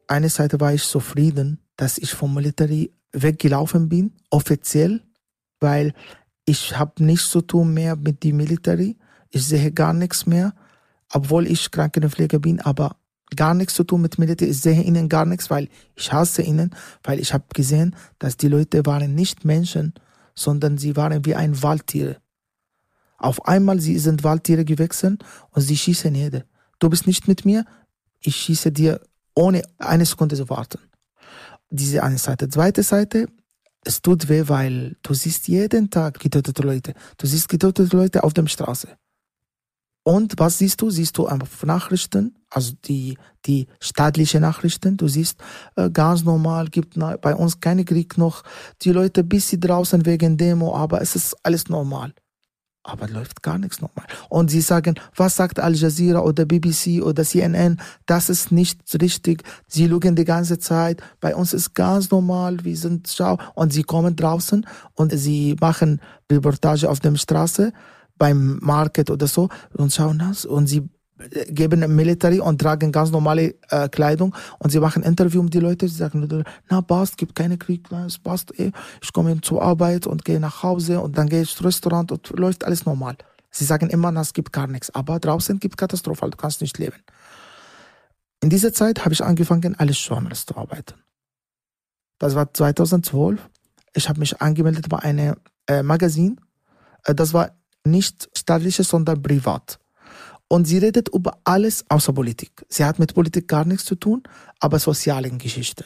[0.08, 5.04] Eine Seite war ich zufrieden, dass ich vom Militär weggelaufen bin, offiziell,
[5.60, 5.94] weil
[6.46, 8.80] ich habe nichts zu tun mehr mit dem Militär.
[9.30, 10.54] Ich sehe gar nichts mehr
[11.12, 12.96] obwohl ich Krankenpfleger bin, aber
[13.36, 14.48] gar nichts zu tun mit Militär.
[14.48, 18.48] Ich sehe ihnen gar nichts, weil ich hasse ihnen, weil ich habe gesehen, dass die
[18.48, 19.94] Leute waren nicht Menschen,
[20.36, 22.18] sondern sie waren wie ein Waldtier.
[23.18, 26.46] Auf einmal sie sind Waldtiere gewechselt und sie schießen jede.
[26.80, 27.66] Du bist nicht mit mir,
[28.20, 29.00] ich schieße dir
[29.36, 30.80] ohne eine Sekunde zu warten.
[31.70, 32.50] Diese eine Seite.
[32.50, 33.28] Zweite Seite,
[33.84, 36.94] es tut weh, weil du siehst jeden Tag getötete Leute.
[37.18, 38.90] Du siehst getötete Leute auf der Straße.
[40.04, 40.90] Und was siehst du?
[40.90, 44.98] Siehst du auf Nachrichten, also die, die staatlichen Nachrichten.
[44.98, 45.38] Du siehst
[45.76, 48.44] äh, ganz normal, gibt bei uns keinen Krieg noch.
[48.82, 52.14] Die Leute bisschen draußen wegen Demo, aber es ist alles normal.
[52.84, 54.08] Aber läuft gar nichts normal.
[54.28, 57.80] Und sie sagen, was sagt Al Jazeera oder BBC oder CNN?
[58.08, 59.44] Das ist nicht richtig.
[59.68, 61.00] Sie lügen die ganze Zeit.
[61.20, 62.58] Bei uns ist ganz normal.
[62.64, 63.38] Wir sind schau.
[63.54, 67.72] Und sie kommen draußen und sie machen Reportage auf der Straße
[68.22, 70.88] beim Market oder so und schauen das und sie
[71.48, 75.88] geben Military und tragen ganz normale äh, Kleidung und sie machen Interview mit die Leute,
[75.88, 80.24] sie sagen, na passt, gibt keine Krieg, es passt eh, ich komme zur Arbeit und
[80.24, 83.16] gehe nach Hause und dann gehe ich ins Restaurant und läuft alles normal.
[83.50, 86.98] Sie sagen immer, es gibt gar nichts, aber draußen gibt Katastrophe, du kannst nicht leben.
[88.44, 90.94] In dieser Zeit habe ich angefangen, als Journalist zu arbeiten.
[92.20, 93.40] Das war 2012.
[93.96, 96.40] Ich habe mich angemeldet bei einem äh, Magazin.
[97.06, 97.52] Äh, das war
[97.86, 99.80] nicht staatliches, sondern privat.
[100.48, 102.52] Und sie redet über alles außer Politik.
[102.68, 104.24] Sie hat mit Politik gar nichts zu tun,
[104.60, 105.86] aber sozialen Geschichten.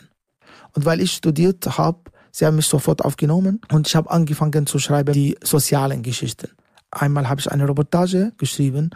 [0.73, 1.99] Und weil ich studiert habe,
[2.31, 6.49] sie haben mich sofort aufgenommen und ich habe angefangen zu schreiben die sozialen Geschichten.
[6.91, 8.89] Einmal habe ich eine Reportage geschrieben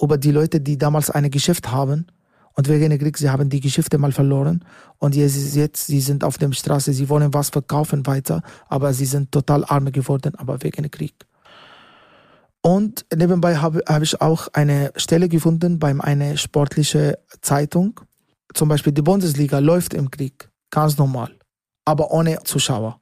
[0.00, 2.06] über die Leute, die damals ein Geschäft haben
[2.54, 4.64] und wegen des Kriegs, sie haben die Geschäfte mal verloren
[4.98, 9.06] und jetzt, jetzt sie sind auf der Straße, sie wollen was verkaufen weiter, aber sie
[9.06, 11.14] sind total arm geworden, aber wegen des Krieg.
[12.62, 18.00] Und nebenbei habe, habe ich auch eine Stelle gefunden bei einer sportlichen Zeitung.
[18.54, 21.36] Zum Beispiel die Bundesliga läuft im Krieg, ganz normal,
[21.84, 23.00] aber ohne Zuschauer.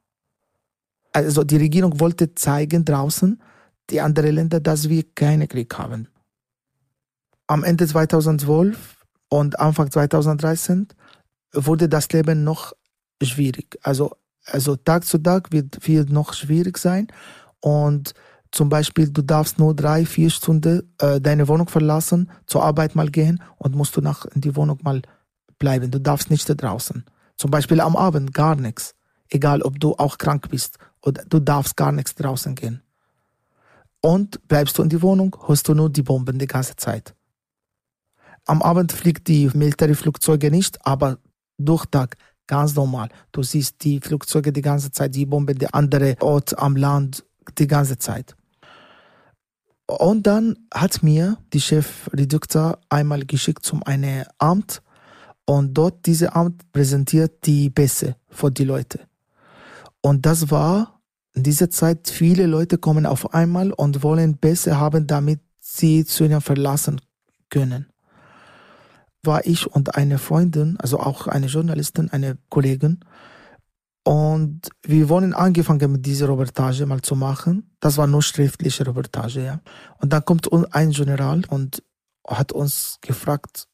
[1.13, 3.43] Also die Regierung wollte zeigen draußen,
[3.91, 6.09] die anderen Länder, dass wir keinen Krieg haben.
[7.47, 10.89] Am Ende 2012 und Anfang 2013
[11.53, 12.73] wurde das Leben noch
[13.23, 13.77] schwierig.
[13.83, 17.09] Also, also Tag zu Tag wird, wird noch schwierig sein
[17.61, 18.15] und
[18.53, 23.09] zum Beispiel, du darfst nur drei, vier Stunden äh, deine Wohnung verlassen, zur Arbeit mal
[23.09, 25.03] gehen und musst du nach in die Wohnung mal
[25.59, 25.91] bleiben.
[25.91, 27.05] Du darfst nicht draußen.
[27.37, 28.95] Zum Beispiel am Abend gar nichts.
[29.29, 32.83] Egal, ob du auch krank bist oder du darfst gar nichts draußen gehen.
[34.01, 37.15] Und bleibst du in die Wohnung, hörst du nur die Bomben die ganze Zeit.
[38.47, 41.19] Am Abend fliegt die Militärflugzeuge nicht, aber
[41.59, 42.17] durch Tag
[42.49, 43.11] ganz normal.
[43.31, 47.25] Du siehst die Flugzeuge die ganze Zeit, die Bomben, die andere Ort am Land
[47.59, 48.35] die ganze Zeit.
[49.99, 54.83] Und dann hat mir die Chefredakteur einmal geschickt zum eine Amt
[55.47, 59.01] und dort diese Amt präsentiert die Bässe für die Leute.
[60.01, 61.01] Und das war
[61.35, 66.41] in dieser Zeit, viele Leute kommen auf einmal und wollen Bässe haben, damit sie Syrien
[66.41, 67.01] verlassen
[67.49, 67.87] können.
[69.25, 73.01] War ich und eine Freundin, also auch eine Journalistin, eine Kollegin,
[74.11, 77.71] und wir wollen angefangen mit dieser Reportage mal zu machen.
[77.79, 79.61] Das war nur schriftliche Reportage, ja.
[79.99, 81.85] Und dann kommt ein General und
[82.27, 83.69] hat uns gefragt,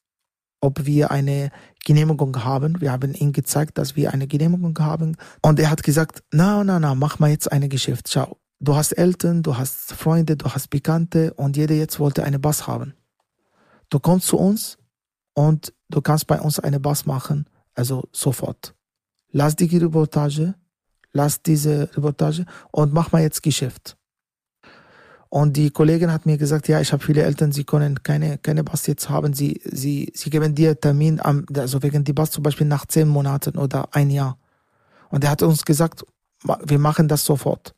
[0.61, 1.51] ob wir eine
[1.87, 2.83] Genehmigung haben.
[2.83, 5.17] Wir haben ihm gezeigt, dass wir eine Genehmigung haben.
[5.41, 8.11] Und er hat gesagt, na, na, na, mach mal jetzt ein Geschäft.
[8.13, 12.39] Schau, du hast Eltern, du hast Freunde, du hast Bekannte und jeder jetzt wollte eine
[12.39, 12.93] Bass haben.
[13.89, 14.77] Du kommst zu uns
[15.33, 18.76] und du kannst bei uns eine Bass machen, also sofort.
[19.33, 20.55] Lass die Reportage,
[21.13, 23.97] lass diese Reportage und mach mal jetzt Geschäft.
[25.29, 28.63] Und die Kollegin hat mir gesagt, ja, ich habe viele Eltern, sie können keine, keine
[28.63, 29.35] Bass jetzt haben.
[29.35, 33.09] Sie, sie, sie geben dir Termin, am, also wegen die Bass zum Beispiel nach zehn
[33.09, 34.39] Monaten oder ein Jahr.
[35.11, 36.05] Und er hat uns gesagt,
[36.65, 37.75] wir machen das sofort.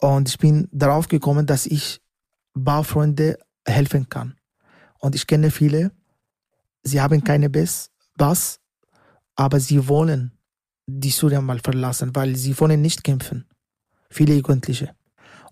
[0.00, 2.02] Und ich bin darauf gekommen, dass ich
[2.54, 4.34] Barfreunde helfen kann.
[4.98, 5.92] Und ich kenne viele,
[6.82, 8.60] sie haben keine Bass,
[9.36, 10.32] aber sie wollen
[10.86, 13.46] die Syrien mal verlassen, weil sie wollen nicht kämpfen.
[14.10, 14.94] Viele Jugendliche.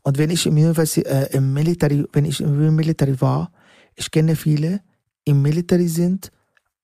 [0.03, 3.53] Und wenn ich im, äh, im Military, wenn ich im Military war,
[3.95, 4.81] ich kenne viele,
[5.25, 6.31] im Military sind,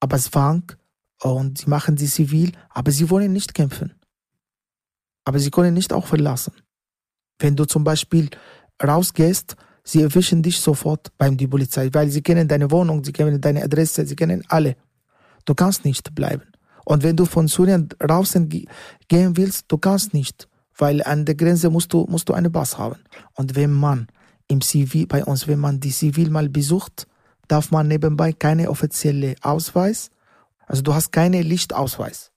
[0.00, 0.72] aber zwang
[1.22, 3.94] und sie machen sie zivil, aber sie wollen nicht kämpfen.
[5.24, 6.54] Aber sie können nicht auch verlassen.
[7.38, 8.30] Wenn du zum Beispiel
[8.82, 13.40] rausgehst, sie erwischen dich sofort beim die Polizei, weil sie kennen deine Wohnung, sie kennen
[13.40, 14.76] deine Adresse, sie kennen alle.
[15.44, 16.44] Du kannst nicht bleiben.
[16.88, 20.48] Und wenn du von Syrien draußen gehen willst, du kannst nicht
[20.78, 23.00] weil an der Grenze musst du, musst du eine Pass haben.
[23.34, 24.06] Und wenn man
[24.46, 27.06] im Zivil, bei uns, wenn man die Zivil mal besucht,
[27.48, 30.10] darf man nebenbei keine offizielle Ausweis,
[30.66, 32.30] also du hast keine Lichtausweis.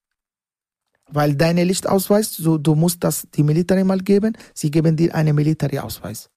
[1.08, 5.36] Weil deine Lichtausweis, du, du musst das die Militär mal geben, sie geben dir einen
[5.36, 6.30] Militärausweis.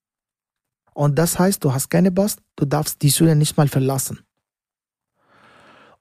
[0.92, 4.20] Und das heißt, du hast keine Pass, du darfst die Syrien nicht mal verlassen.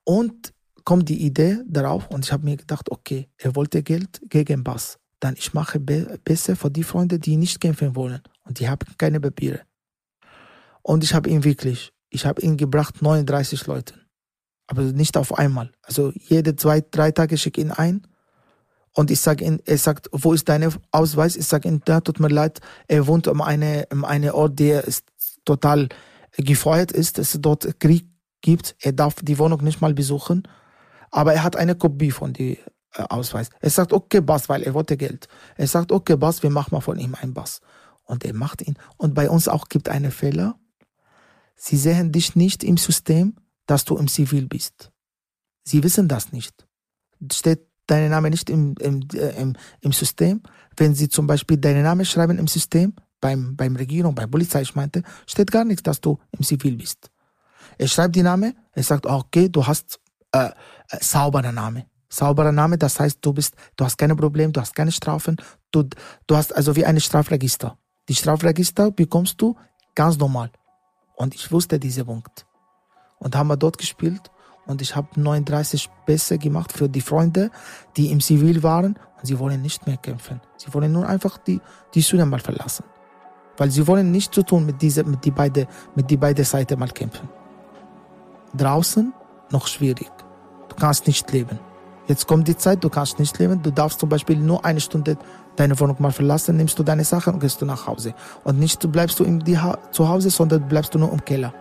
[0.04, 4.63] Und kommt die Idee darauf und ich habe mir gedacht, okay, er wollte Geld gegen
[4.63, 8.67] Pass dann ich mache be besser für die Freunde, die nicht kämpfen wollen und die
[8.67, 9.62] haben keine Papiere.
[10.82, 14.02] Und ich habe ihn wirklich, ich habe ihn gebracht 39 Leuten,
[14.67, 15.72] aber nicht auf einmal.
[15.82, 18.06] Also jede zwei, drei Tage schicke ich ihn ein
[18.91, 21.38] und ich sage ihm, er sagt, wo ist dein Ausweis?
[21.38, 24.84] Ich sage ihm, da tut mir leid, er wohnt um eine, um eine Ort, der
[24.84, 25.06] ist
[25.46, 25.88] total
[26.36, 28.08] gefeuert ist, dass es dort Krieg
[28.41, 28.76] gibt.
[28.82, 30.43] Er darf die Wohnung nicht mal besuchen,
[31.13, 32.58] aber er hat eine Kopie von die
[32.95, 33.49] äh, Ausweis.
[33.62, 35.28] Er sagt, okay, Bass, weil er wollte Geld.
[35.56, 37.62] Er sagt, okay, Bass, wir machen mal von ihm einen Bass.
[38.04, 38.78] Und er macht ihn.
[38.97, 40.56] Und bei uns auch gibt eine Fehler.
[41.56, 43.36] Sie sehen dich nicht im System,
[43.67, 44.91] dass du im Zivil bist.
[45.63, 46.67] Sie wissen das nicht.
[47.32, 50.41] Steht dein Name nicht im, im, äh, im, im System.
[50.76, 54.73] Wenn sie zum Beispiel deinen Namen schreiben im System, beim, beim Regierung, bei Polizei, ich
[54.73, 57.12] meinte, steht gar nichts, dass du im Zivil bist.
[57.78, 59.99] Er schreibt die Name, er sagt, okay, du hast
[60.34, 60.49] äh,
[60.89, 64.76] äh, sauberer Name sauberer Name, das heißt, du bist, du hast keine Probleme, du hast
[64.76, 65.38] keine Strafen,
[65.72, 65.84] du,
[66.28, 67.78] du hast also wie ein Strafregister.
[68.08, 69.56] Die Strafregister bekommst du
[69.96, 70.52] ganz normal.
[71.15, 72.46] Und ich wusste diesen Punkt.
[73.19, 74.30] Und haben wir dort gespielt
[74.65, 77.52] und ich habe 39 Pässe gemacht für die Freunde,
[77.98, 80.41] die im Zivil waren und sie wollen nicht mehr kämpfen.
[80.58, 81.62] Sie wollen nur einfach die,
[81.93, 82.86] die Syrien mal verlassen.
[83.58, 86.80] Weil sie wollen nichts zu tun mit dieser, mit die beide, mit die beide Seiten
[86.80, 87.30] mal kämpfen.
[88.56, 89.13] Draußen
[89.52, 90.12] noch schwierig.
[90.75, 91.59] Du kannst nicht leben.
[92.07, 93.62] Jetzt kommt die Zeit, du kannst nicht leben.
[93.62, 95.17] Du darfst zum Beispiel nur eine Stunde
[95.55, 98.13] deine Wohnung mal verlassen, nimmst du deine Sachen und gehst du nach Hause.
[98.43, 99.25] Und nicht bleibst du
[99.91, 101.53] zu Hause, sondern bleibst du nur im Keller.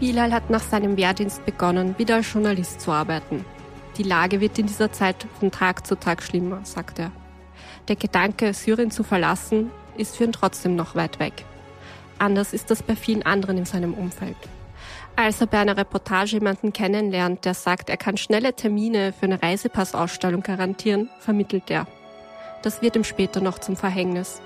[0.00, 3.44] Bilal hat nach seinem Wehrdienst begonnen, wieder als Journalist zu arbeiten.
[3.96, 7.12] Die Lage wird in dieser Zeit von Tag zu Tag schlimmer, sagt er.
[7.88, 11.46] Der Gedanke, Syrien zu verlassen, ist für ihn trotzdem noch weit weg.
[12.18, 14.36] Anders ist das bei vielen anderen in seinem Umfeld.
[15.16, 19.42] Als er bei einer Reportage jemanden kennenlernt, der sagt, er kann schnelle Termine für eine
[19.42, 21.86] Reisepassausstellung garantieren, vermittelt er.
[22.62, 24.40] Das wird ihm später noch zum Verhängnis.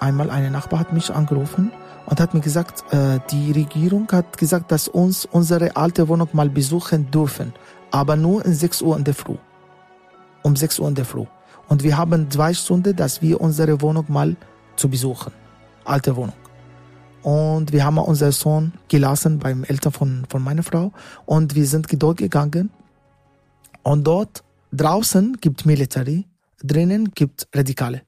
[0.00, 1.70] Einmal eine Nachbar hat mich angerufen
[2.10, 6.50] und hat mir gesagt, äh, die Regierung hat gesagt, dass uns unsere alte Wohnung mal
[6.50, 7.52] besuchen dürfen,
[7.92, 9.36] aber nur um 6 Uhr in der Früh.
[10.42, 11.24] Um 6 Uhr in der Früh.
[11.68, 14.36] Und wir haben zwei Stunden, dass wir unsere Wohnung mal
[14.74, 15.32] zu besuchen.
[15.84, 16.34] alte Wohnung.
[17.22, 20.92] Und wir haben unseren Sohn gelassen beim Eltern von, von meiner Frau.
[21.26, 22.70] Und wir sind dort gegangen.
[23.82, 24.42] Und dort
[24.72, 26.26] draußen gibt Military,
[26.62, 28.02] drinnen gibt Radikale.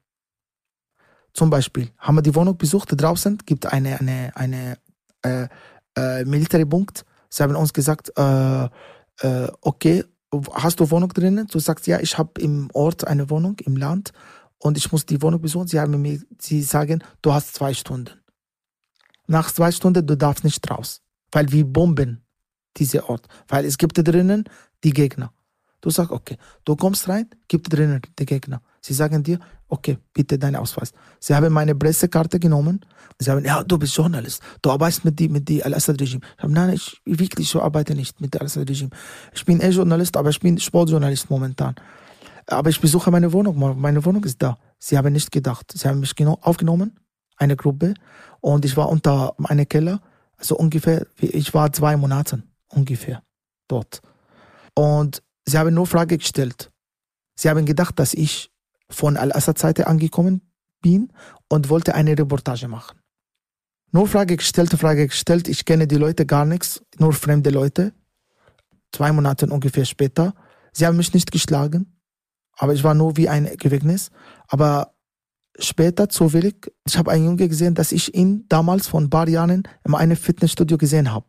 [1.35, 4.79] Zum Beispiel haben wir die Wohnung besucht, draußen gibt eine, eine, eine
[5.23, 5.49] äh,
[5.97, 7.05] äh, Militärpunkt.
[7.29, 10.05] Sie haben uns gesagt, äh, äh, okay,
[10.53, 11.47] hast du Wohnung drinnen?
[11.47, 14.13] Du sagst, ja, ich habe im Ort eine Wohnung, im Land
[14.59, 15.69] und ich muss die Wohnung besuchen.
[15.69, 18.21] Sie, haben mir, sie sagen, du hast zwei Stunden.
[19.27, 22.25] Nach zwei Stunden, du darfst nicht raus, weil wir bomben
[22.77, 24.45] diese Ort, weil es gibt drinnen
[24.85, 25.33] die Gegner.
[25.81, 28.63] Du sagst, okay, du kommst rein, gibt drinnen die Gegner.
[28.81, 29.39] Sie sagen dir,
[29.73, 30.93] okay, bitte deinen Ausweis.
[31.19, 32.81] Sie haben meine Pressekarte genommen.
[33.19, 34.43] Sie haben, ja, du bist Journalist.
[34.61, 36.21] Du arbeitest mit dem mit die Al-Assad-Regime.
[36.37, 38.91] Ich habe, nein, ich wirklich, ich arbeite nicht mit dem Al-Assad-Regime.
[39.33, 41.75] Ich bin eh Journalist, aber ich bin Sportjournalist momentan.
[42.47, 43.81] Aber ich besuche meine Wohnung.
[43.81, 44.59] Meine Wohnung ist da.
[44.79, 45.73] Sie haben nicht gedacht.
[45.75, 46.99] Sie haben mich aufgenommen,
[47.39, 47.95] eine Gruppe,
[48.43, 50.01] und ich war unter einem Keller,
[50.37, 53.23] also ungefähr, ich war zwei Monate ungefähr
[53.69, 54.03] dort.
[54.75, 56.71] Und sie haben nur Frage gestellt.
[57.37, 58.52] Sie haben gedacht, dass ich
[58.93, 60.43] von Al-Assad-Seite angekommen
[60.81, 61.13] bin
[61.49, 62.99] und wollte eine Reportage machen.
[63.93, 65.49] Nur Frage gestellt, Frage gestellt.
[65.49, 67.93] Ich kenne die Leute gar nichts, nur fremde Leute.
[68.91, 70.35] Zwei Monate ungefähr später.
[70.73, 71.99] Sie haben mich nicht geschlagen,
[72.57, 74.11] aber ich war nur wie ein Gefängnis.
[74.49, 74.95] Aber
[75.59, 79.65] später zufällig, ich habe einen Junge gesehen, dass ich ihn damals vor ein paar Jahren
[79.85, 81.27] in einem Fitnessstudio gesehen habe.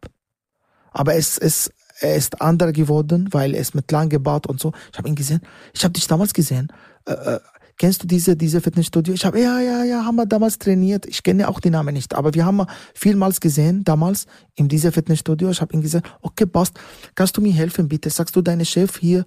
[0.91, 4.71] Aber es, es, er ist anderer geworden, weil er ist mit lang gebaut und so.
[4.91, 5.41] Ich habe ihn gesehen.
[5.73, 6.71] Ich habe dich damals gesehen.
[7.05, 7.39] Äh, äh
[7.77, 9.13] kennst du diese, diese Fitnessstudio?
[9.13, 11.05] Ich habe, ja, ja, ja, haben wir damals trainiert.
[11.05, 15.49] Ich kenne auch die Namen nicht, aber wir haben vielmals gesehen, damals in dieser Fitnessstudio.
[15.49, 16.79] Ich habe ihm gesagt, okay, passt,
[17.15, 18.09] kannst du mir helfen, bitte?
[18.09, 19.25] Sagst du deinem Chef hier,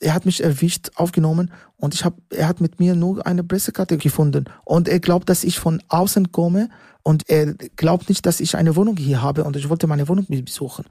[0.00, 3.98] er hat mich erwischt, aufgenommen und ich habe, er hat mit mir nur eine Pressekarte
[3.98, 6.68] gefunden und er glaubt, dass ich von außen komme
[7.02, 10.26] und er glaubt nicht, dass ich eine Wohnung hier habe und ich wollte meine Wohnung
[10.28, 10.86] besuchen.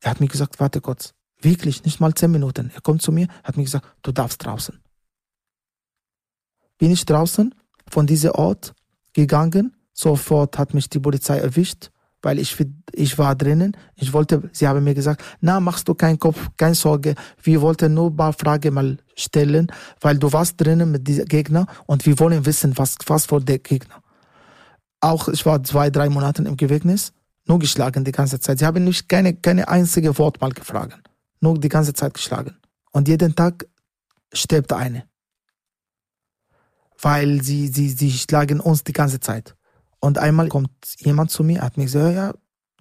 [0.00, 2.70] Er hat mir gesagt, warte kurz, wirklich, nicht mal zehn Minuten.
[2.74, 4.83] Er kommt zu mir, hat mir gesagt, du darfst draußen
[6.78, 7.54] bin ich draußen
[7.90, 8.74] von diesem Ort
[9.12, 9.74] gegangen.
[9.92, 11.90] Sofort hat mich die Polizei erwischt,
[12.22, 12.56] weil ich,
[12.92, 13.76] ich war drinnen.
[13.94, 17.14] Ich wollte, sie haben mir gesagt, na, machst du keinen Kopf, keine Sorge.
[17.42, 19.68] Wir wollten nur ein paar Fragen mal stellen,
[20.00, 23.60] weil du warst drinnen mit diesem Gegner und wir wollen wissen, was, was für der
[23.60, 24.02] Gegner.
[25.00, 27.12] Auch ich war zwei, drei Monate im Gefängnis,
[27.46, 28.58] nur geschlagen die ganze Zeit.
[28.58, 30.98] Sie haben mich keine, keine einzige Wort mal gefragt.
[31.40, 32.56] Nur die ganze Zeit geschlagen.
[32.90, 33.66] Und jeden Tag
[34.32, 35.04] stirbt eine
[37.04, 39.54] weil sie, sie, sie schlagen uns die ganze Zeit.
[40.00, 42.32] Und einmal kommt jemand zu mir, hat mir gesagt, ja,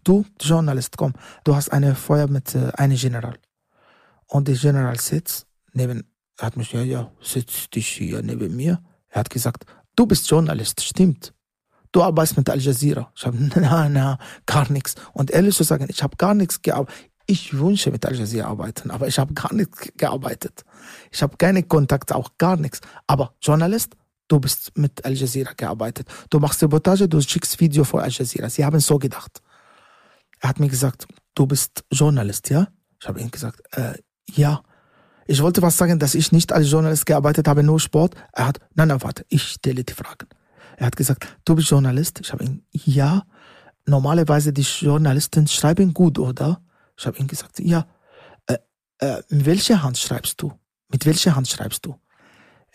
[0.05, 3.37] du Journalist, komm, du hast eine Feuer mit äh, einem General.
[4.27, 6.05] Und der General sitzt neben,
[6.39, 8.81] hat mich, ja, ja, sitz dich hier neben mir.
[9.09, 11.33] Er hat gesagt, du bist Journalist, stimmt.
[11.91, 13.11] Du arbeitest mit Al Jazeera.
[13.15, 14.95] Ich habe, na, na, gar nichts.
[15.11, 16.95] Und ehrlich zu sagen, ich habe gar nichts gearbeitet.
[17.25, 20.63] Ich wünsche mit Al Jazeera arbeiten, aber ich habe gar nichts gearbeitet.
[21.11, 22.79] Ich habe keine Kontakte, auch gar nichts.
[23.05, 23.95] Aber Journalist,
[24.27, 26.07] du bist mit Al Jazeera gearbeitet.
[26.29, 28.49] Du machst Reportage, du schickst Video vor Al Jazeera.
[28.49, 29.41] Sie haben so gedacht.
[30.39, 32.67] Er hat mir gesagt, du bist Journalist, ja?
[32.99, 33.93] Ich habe ihm gesagt, äh,
[34.29, 34.61] ja.
[35.25, 38.15] Ich wollte was sagen, dass ich nicht als Journalist gearbeitet habe, nur Sport.
[38.33, 40.27] Er hat, nein, nein, warte, ich stelle die Fragen.
[40.77, 42.19] Er hat gesagt, du bist Journalist.
[42.21, 43.23] Ich habe ihm, ja.
[43.85, 46.61] Normalerweise die Journalisten schreiben gut, oder?
[46.97, 47.87] Ich habe ihm gesagt, ja.
[48.47, 48.57] Äh,
[48.99, 50.53] äh, mit welcher Hand schreibst du?
[50.89, 51.95] Mit welcher Hand schreibst du?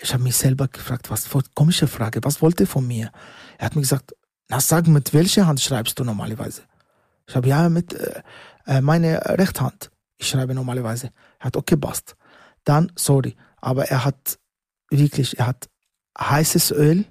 [0.00, 3.10] Ich habe mich selber gefragt, was für komische Frage, was wollte er von mir?
[3.58, 4.14] Er hat mir gesagt,
[4.48, 6.62] na sag, mit welcher Hand schreibst du normalerweise?
[7.26, 8.22] Ich habe ja mit äh,
[8.66, 9.90] äh meine Rechthand.
[10.16, 11.10] Ich schreibe normalerweise.
[11.38, 12.16] Er hat okay, passt.
[12.64, 14.38] Dann, sorry, aber er hat
[14.88, 15.68] wirklich, er hat
[16.18, 17.04] heißes Öl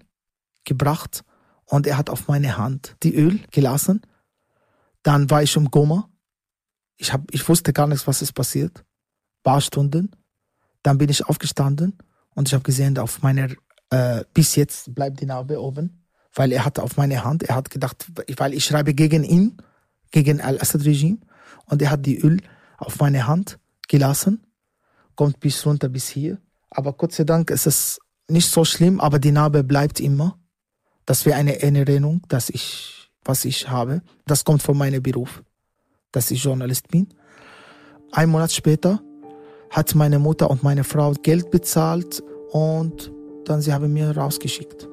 [0.63, 1.23] gebracht
[1.65, 4.01] und er hat auf meine Hand die Öl gelassen.
[5.03, 6.09] Dann war ich im Koma.
[6.95, 8.83] Ich, hab, ich wusste gar nichts, was ist passiert.
[9.43, 10.11] Paar Stunden.
[10.83, 11.97] Dann bin ich aufgestanden
[12.37, 13.49] und ich habe gesehen, auf meiner,
[13.89, 16.03] äh, bis jetzt bleibt die Narbe oben,
[16.35, 18.05] weil er hat auf meine Hand, er hat gedacht,
[18.37, 19.57] weil ich schreibe gegen ihn,
[20.11, 21.17] gegen Al-Assad-Regime,
[21.65, 22.39] und er hat die Öl
[22.77, 23.57] auf meine Hand
[23.87, 24.45] gelassen,
[25.15, 26.37] kommt bis runter bis hier.
[26.69, 30.37] Aber Gott sei Dank ist es nicht so schlimm, aber die Narbe bleibt immer.
[31.07, 34.03] Das wäre eine Erinnerung, dass ich, was ich habe.
[34.27, 35.41] Das kommt von meinem Beruf,
[36.11, 37.07] dass ich Journalist bin.
[38.11, 39.01] Ein Monat später
[39.69, 43.11] hat meine Mutter und meine Frau Geld bezahlt und
[43.45, 44.87] dann sie haben mir rausgeschickt.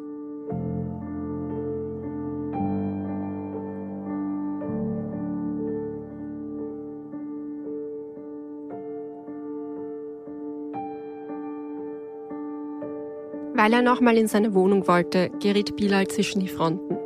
[13.56, 16.98] Weil er nochmal in seine Wohnung wollte, geriet Bilal zwischen die Fronten.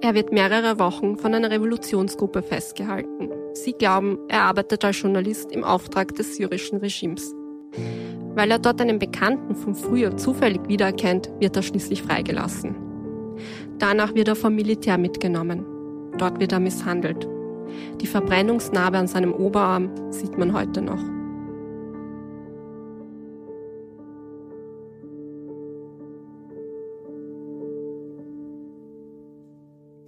[0.00, 3.41] Er wird mehrere Wochen von einer Revolutionsgruppe festgehalten.
[3.54, 7.34] Sie glauben, er arbeitet als Journalist im Auftrag des syrischen Regimes.
[8.34, 12.74] Weil er dort einen Bekannten von früher zufällig wiedererkennt, wird er schließlich freigelassen.
[13.78, 15.66] Danach wird er vom Militär mitgenommen.
[16.16, 17.28] Dort wird er misshandelt.
[18.00, 21.02] Die Verbrennungsnarbe an seinem Oberarm sieht man heute noch.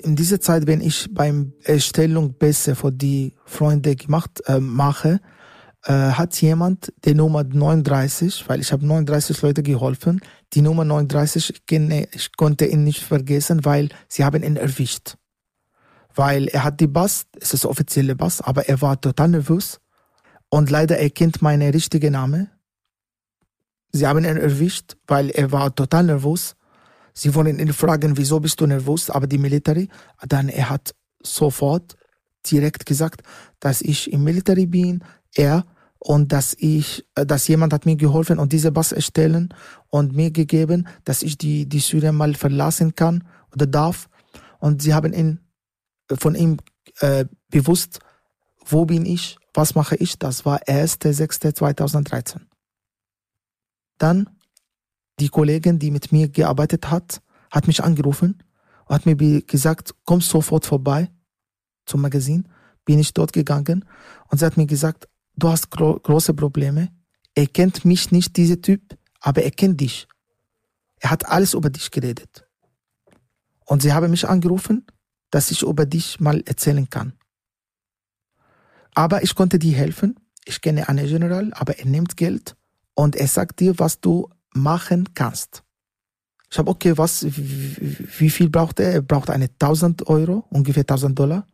[0.04, 5.20] In dieser Zeit, wenn ich beim Erstellung besser für die Freunde gemacht äh, mache,
[5.84, 10.20] äh, hat jemand die Nummer 39, weil ich habe 39 Leute geholfen,
[10.52, 11.80] die Nummer 39, ich,
[12.14, 15.16] ich konnte ihn nicht vergessen, weil sie haben ihn erwischt.
[16.14, 19.80] Weil er hat die Bass, es ist offizielle Bass, aber er war total nervös
[20.48, 22.50] und leider er kennt meinen richtigen Namen.
[23.92, 26.54] Sie haben ihn erwischt, weil er war total nervös
[27.14, 29.08] Sie wollen ihn fragen, wieso bist du nervös?
[29.08, 29.88] Aber die Military,
[30.26, 31.96] dann er hat sofort
[32.50, 33.22] direkt gesagt,
[33.60, 35.02] dass ich im Military bin,
[35.34, 35.64] er
[35.98, 39.54] und dass ich, äh, dass jemand hat mir geholfen und diese Bass erstellen
[39.88, 44.08] und mir gegeben, dass ich die, die Syrien mal verlassen kann oder darf.
[44.58, 45.40] Und sie haben ihn,
[46.18, 46.58] von ihm
[47.00, 48.00] äh, bewusst,
[48.66, 52.40] wo bin ich, was mache ich, das war 1.6.2013.
[53.98, 54.28] Dann
[55.20, 58.42] die Kollegin, die mit mir gearbeitet hat, hat mich angerufen
[58.86, 61.10] und hat mir gesagt, komm sofort vorbei
[61.86, 62.48] zum Magazin.
[62.84, 63.84] Bin ich dort gegangen
[64.28, 66.90] und sie hat mir gesagt, du hast gro große Probleme.
[67.34, 70.06] Er kennt mich nicht, dieser Typ, aber er kennt dich.
[71.00, 72.46] Er hat alles über dich geredet.
[73.66, 74.86] Und sie haben mich angerufen,
[75.30, 77.14] dass ich über dich mal erzählen kann.
[78.94, 80.20] Aber ich konnte dir helfen.
[80.44, 82.54] Ich kenne einen General, aber er nimmt Geld
[82.94, 85.62] und er sagt dir, was du machen kannst.
[86.50, 88.92] Ich habe, okay, was, wie, viel braucht er?
[88.92, 91.46] Er braucht eine 1000 Euro, ungefähr 1000 Dollar.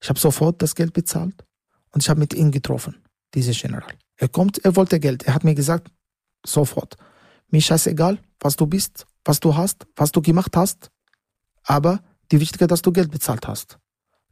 [0.00, 1.44] Ich habe sofort das Geld bezahlt
[1.92, 2.96] und ich habe mit ihm getroffen,
[3.34, 3.92] dieser General.
[4.16, 5.22] Er kommt, er wollte Geld.
[5.22, 5.90] Er hat mir gesagt,
[6.44, 6.96] sofort.
[7.48, 10.90] Mir scheißegal, was du bist, was du hast, was du gemacht hast.
[11.62, 12.00] Aber
[12.32, 13.78] die Wichtige, dass du Geld bezahlt hast.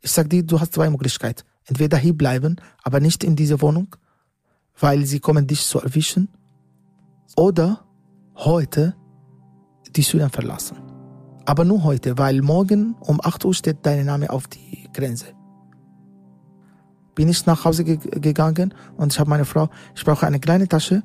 [0.00, 1.42] Ich sag dir, du hast zwei Möglichkeiten.
[1.64, 3.94] Entweder hier bleiben, aber nicht in dieser Wohnung,
[4.80, 6.28] weil sie kommen dich zu erwischen.
[7.36, 7.84] Oder
[8.38, 8.94] heute
[9.94, 10.76] die Syrien verlassen.
[11.44, 15.26] Aber nur heute, weil morgen um 8 Uhr steht dein Name auf die Grenze.
[17.14, 20.68] Bin ich nach Hause ge gegangen und ich habe meine Frau, ich brauche eine kleine
[20.68, 21.02] Tasche.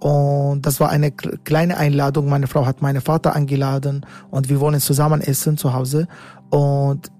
[0.00, 2.28] Und das war eine kleine Einladung.
[2.28, 6.06] Meine Frau hat meinen Vater eingeladen und wir wollen zusammen essen zu Hause.
[6.50, 7.10] Und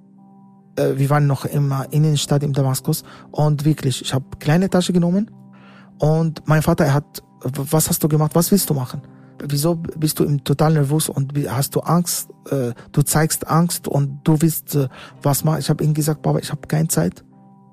[0.76, 3.03] äh, wir waren noch im Innenstadt in Damaskus.
[3.33, 5.31] Und wirklich, ich habe kleine Tasche genommen
[5.99, 9.03] und mein Vater er hat was hast du gemacht, was willst du machen?
[9.41, 12.28] Wieso bist du total nervös und hast du Angst?
[12.51, 14.89] Äh, du zeigst Angst und du willst äh,
[15.22, 15.61] was machen.
[15.61, 17.24] Ich habe ihm gesagt, Papa, ich habe keine Zeit.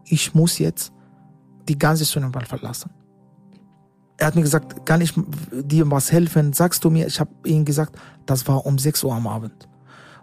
[0.05, 0.93] Ich muss jetzt
[1.67, 2.91] die ganze Sonnenwald verlassen.
[4.17, 5.13] Er hat mir gesagt, kann ich
[5.51, 6.53] dir was helfen?
[6.53, 7.07] Sagst du mir?
[7.07, 7.95] Ich habe ihm gesagt,
[8.25, 9.67] das war um 6 Uhr am Abend.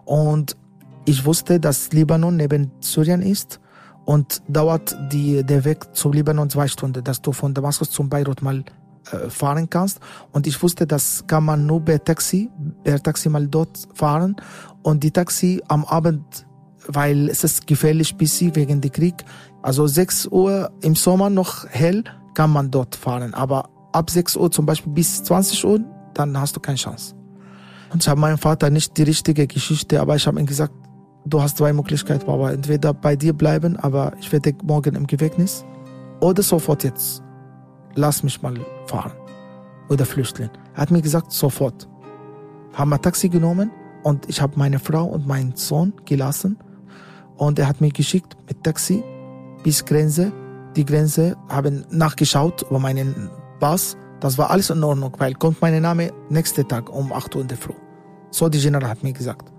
[0.05, 0.57] Und
[1.05, 3.61] ich wusste, dass Libanon neben Syrien ist
[4.05, 8.43] und dauert die, der Weg zum Libanon zwei Stunden, dass du von Damaskus zum Beirut
[8.43, 8.64] mal
[9.29, 10.01] fahren kannst.
[10.33, 12.51] Und ich wusste, das kann man nur per Taxi,
[12.85, 14.37] per Taxi mal dort fahren.
[14.83, 16.47] Und die Taxi am Abend,
[16.87, 19.15] weil es ist gefährlich bisschen wegen dem Krieg.
[19.63, 23.35] Also 6 Uhr im Sommer noch hell, kann man dort fahren.
[23.35, 25.81] Aber ab 6 Uhr zum Beispiel bis 20 Uhr,
[26.15, 27.15] dann hast du keine Chance.
[27.93, 30.73] Und ich habe meinem Vater nicht die richtige Geschichte, aber ich habe ihm gesagt,
[31.27, 32.51] du hast zwei Möglichkeiten, Papa.
[32.51, 35.65] Entweder bei dir bleiben, aber ich werde morgen im Gefängnis,
[36.21, 37.23] oder sofort jetzt
[37.95, 38.55] lass mich mal
[38.93, 39.12] fahren.
[39.88, 40.51] Oder flüchten.
[40.74, 41.88] Er hat mir gesagt, sofort.
[42.74, 43.70] Haben wir Taxi genommen
[44.03, 46.59] und ich habe meine Frau und meinen Sohn gelassen.
[47.36, 49.03] Und er hat mich geschickt mit Taxi
[49.64, 50.32] bis Grenze.
[50.76, 53.30] Die Grenze haben nachgeschaut über meinen
[53.61, 53.97] Pass.
[54.20, 57.49] Das war alles in Ordnung, weil kommt mein Name nächsten Tag um 8 Uhr in
[57.49, 57.74] der Früh.
[58.30, 59.53] So die General hat mir gesagt.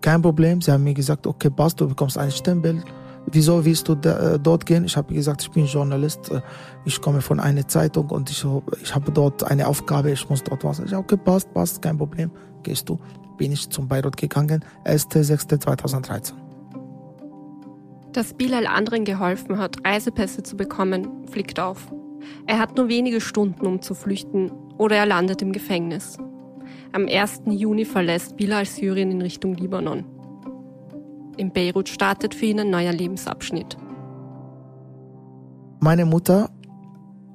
[0.00, 2.82] Kein Problem, sie haben mir gesagt, okay, passt, du bekommst ein Stempel,
[3.26, 4.84] wieso willst du da, äh, dort gehen?
[4.84, 6.40] Ich habe gesagt, ich bin Journalist, äh,
[6.84, 8.44] ich komme von einer Zeitung und ich,
[8.82, 10.80] ich habe dort eine Aufgabe, ich muss dort was.
[10.80, 12.30] Ich okay, passt, passt, kein Problem,
[12.62, 12.98] gehst du.
[13.36, 16.32] Bin ich zum Beirut gegangen, 1.6.2013.
[18.12, 21.92] Dass Bilal anderen geholfen hat, Reisepässe zu bekommen, fliegt auf.
[22.46, 26.18] Er hat nur wenige Stunden, um zu flüchten, oder er landet im Gefängnis.
[26.92, 27.42] Am 1.
[27.46, 30.04] Juni verlässt Bilal Syrien in Richtung Libanon.
[31.38, 33.76] In Beirut startet für ihn ein neuer Lebensabschnitt.
[35.78, 36.50] Meine Mutter,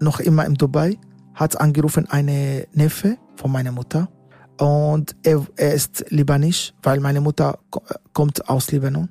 [0.02, 0.98] noch immer in Dubai,
[1.34, 4.10] hat angerufen, eine Neffe von meiner Mutter.
[4.60, 7.60] Und er, er ist Libanisch, weil meine Mutter
[8.12, 9.08] kommt aus Libanon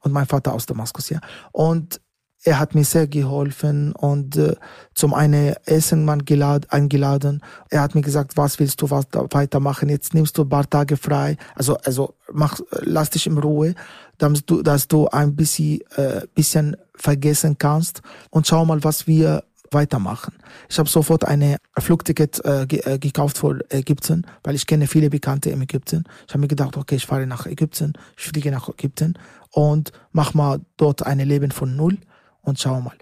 [0.00, 1.20] und mein Vater aus Damaskus, ja.
[1.52, 2.00] Und
[2.44, 4.54] er hat mir sehr geholfen und äh,
[4.94, 7.42] zum einen Essen man gelad, eingeladen.
[7.70, 9.88] Er hat mir gesagt, was willst du was weitermachen?
[9.88, 11.38] Jetzt nimmst du ein paar Tage frei.
[11.54, 13.74] Also, also mach, lass dich in Ruhe,
[14.18, 19.42] dass du, dass du ein bisschen, äh, bisschen vergessen kannst und schau mal, was wir
[19.70, 20.34] weitermachen.
[20.68, 25.10] Ich habe sofort eine Flugticket äh, ge äh, gekauft für Ägypten, weil ich kenne viele
[25.10, 26.04] Bekannte im Ägypten.
[26.26, 29.18] Ich habe mir gedacht, okay, ich fahre nach Ägypten, ich fliege nach Ägypten
[29.50, 31.98] und mach mal dort ein Leben von null
[32.44, 32.96] und schau mal.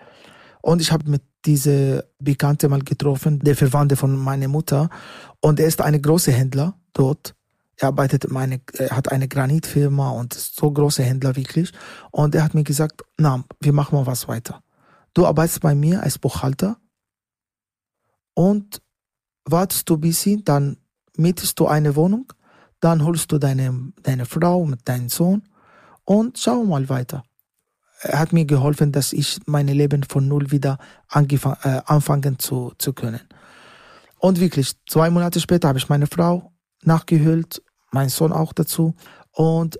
[0.63, 4.89] Und ich habe mit diese Bekannte mal getroffen, der Verwandte von meiner Mutter.
[5.41, 7.35] Und er ist eine große Händler dort.
[7.77, 11.73] Er arbeitet meine, hat eine Granitfirma und ist so große Händler wirklich.
[12.13, 14.63] Und er hat mir gesagt, na, wir machen mal was weiter.
[15.15, 16.77] Du arbeitest bei mir als Buchhalter
[18.35, 18.81] und
[19.45, 20.77] wartest du ein bisschen, dann
[21.17, 22.33] mietest du eine Wohnung,
[22.81, 25.43] dann holst du deine, deine Frau mit deinem Sohn
[26.05, 27.32] und schau mal weiter er
[28.05, 30.79] hat mir geholfen, dass ich mein Leben von null wieder
[31.13, 33.21] äh, anfangen zu, zu können.
[34.19, 38.95] Und wirklich, zwei Monate später habe ich meine Frau nachgehüllt, mein Sohn auch dazu
[39.33, 39.79] und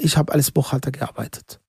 [0.00, 1.60] ich habe als Buchhalter gearbeitet.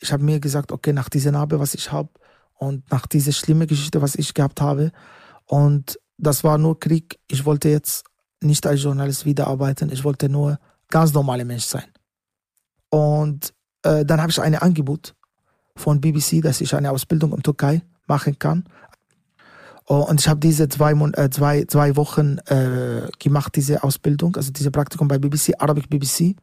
[0.00, 2.10] Ich habe mir gesagt, okay, nach dieser Narbe, was ich habe
[2.54, 4.92] und nach dieser schlimmen Geschichte, was ich gehabt habe
[5.46, 7.18] und das war nur Krieg.
[7.28, 8.04] Ich wollte jetzt
[8.40, 11.90] nicht als Journalist wieder arbeiten, ich wollte nur ganz normaler Mensch sein.
[12.90, 15.15] Und äh, dann habe ich ein Angebot
[15.76, 18.64] von BBC, dass ich eine Ausbildung in Türkei machen kann.
[19.88, 24.50] Oh, und ich habe diese zwei, äh, zwei, zwei Wochen äh, gemacht, diese Ausbildung, also
[24.50, 26.34] diese Praktikum bei BBC, Arabic BBC.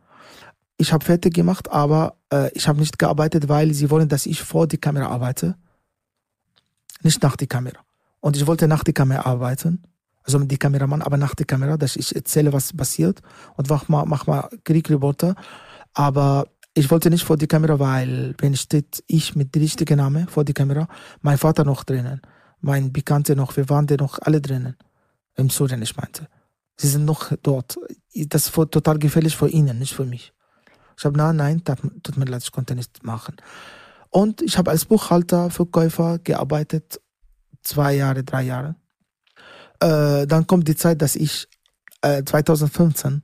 [0.78, 4.42] Ich habe fertig gemacht, aber äh, ich habe nicht gearbeitet, weil sie wollen, dass ich
[4.42, 5.56] vor die Kamera arbeite,
[7.02, 7.80] nicht nach die Kamera.
[8.22, 9.84] Und ich wollte nach die Kamera arbeiten,
[10.24, 13.22] also mit die Kameramann, aber nach die Kamera, dass ich erzähle, was passiert
[13.58, 15.36] und mach mal, mach mal Kriegreporter.
[15.94, 20.44] Aber ich wollte nicht vor die Kamera, weil wenn steht ich mit richtigen Namen vor
[20.44, 20.88] die Kamera,
[21.22, 22.22] mein Vater noch drinnen,
[22.62, 24.76] mein Bekannte noch, wir waren noch alle drinnen.
[25.36, 26.28] Im Syrien, ich meinte.
[26.78, 27.78] Sie sind noch dort.
[28.16, 30.34] Das ist total gefährlich für ihnen, nicht für mich.
[30.98, 33.36] Ich habe, nein, nein, tut mir leid, ich konnte nicht machen.
[34.10, 37.02] Und ich habe als Buchhalter, Verkäufer gearbeitet,
[37.64, 38.76] zwei Jahre, drei Jahre.
[39.80, 41.48] Äh, dann kommt die Zeit, dass ich
[42.02, 43.24] äh, 2015,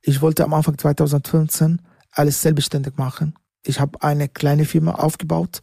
[0.00, 1.82] ich wollte am Anfang 2015
[2.12, 3.34] alles selbstständig machen.
[3.64, 5.60] Ich habe eine kleine Firma aufgebaut,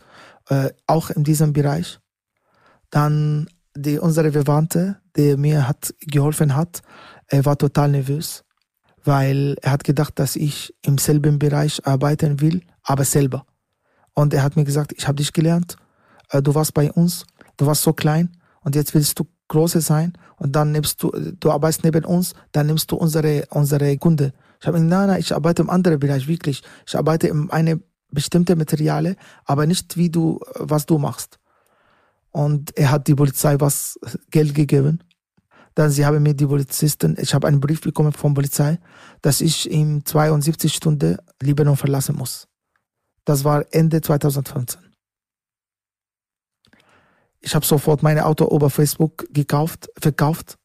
[0.50, 2.00] äh, auch in diesem Bereich.
[2.90, 6.82] Dann die, unsere Verwandte, der mir hat geholfen hat,
[7.28, 8.44] er war total nervös,
[9.04, 13.46] weil er hat gedacht, dass ich im selben Bereich arbeiten will, aber selber.
[14.14, 15.78] Und er hat mir gesagt, ich habe dich gelernt,
[16.30, 17.26] äh, du warst bei uns,
[17.58, 21.52] du warst so klein und jetzt willst du große sein und dann nimmst du, du
[21.52, 24.34] arbeitest neben uns, dann nimmst du unsere, unsere Kunde.
[24.60, 26.64] Ich habe gesagt, nein, nein, ich arbeite im anderen Bereich, wirklich.
[26.86, 27.82] Ich arbeite in eine
[28.12, 31.40] bestimmte Materiale, aber nicht wie du, was du machst.
[32.32, 34.00] Und er hat die Polizei was
[34.30, 35.04] Geld gegeben.
[35.76, 38.80] Dann sie haben mir die Polizisten, ich habe einen Brief bekommen von Polizei,
[39.22, 42.48] dass ich in 72 Stunden Libanon verlassen muss.
[43.24, 44.82] Das war Ende 2015.
[47.42, 50.58] Ich habe sofort mein Auto über Facebook gekauft, verkauft.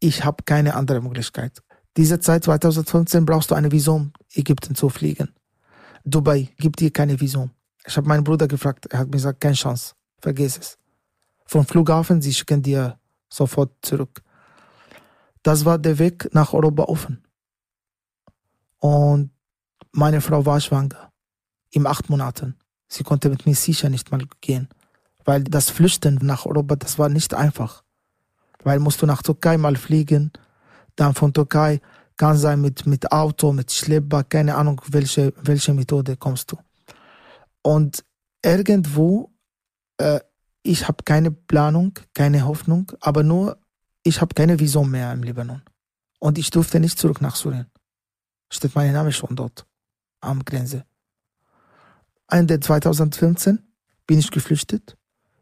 [0.00, 1.62] Ich habe keine andere Möglichkeit.
[1.96, 5.34] Diese Zeit 2015 brauchst du eine Visum, Ägypten zu fliegen.
[6.04, 7.50] Dubai gibt dir keine Visum.
[7.86, 10.78] Ich habe meinen Bruder gefragt, er hat mir gesagt, keine Chance, vergiss es.
[11.46, 14.22] Vom Flughafen, sie schicken dir sofort zurück.
[15.42, 17.24] Das war der Weg nach Europa offen.
[18.78, 19.30] Und
[19.92, 21.12] meine Frau war schwanger.
[21.70, 22.56] Im acht Monaten.
[22.88, 24.68] Sie konnte mit mir sicher nicht mal gehen.
[25.24, 27.84] Weil das Flüchten nach Europa, das war nicht einfach.
[28.62, 30.32] Weil musst du nach Türkei mal fliegen,
[30.98, 31.80] dann von Türkei
[32.16, 36.58] kann sein mit, mit Auto, mit Schlepper, keine Ahnung, welche, welche Methode kommst du.
[37.62, 38.04] Und
[38.44, 39.32] irgendwo,
[39.98, 40.20] äh,
[40.62, 43.58] ich habe keine Planung, keine Hoffnung, aber nur,
[44.02, 45.62] ich habe keine Vision mehr im Libanon.
[46.18, 47.70] Und ich durfte nicht zurück nach Syrien.
[48.50, 49.66] Steht mein Name schon dort,
[50.20, 50.84] am Grenze.
[52.28, 53.60] Ende 2015
[54.06, 54.96] bin ich geflüchtet,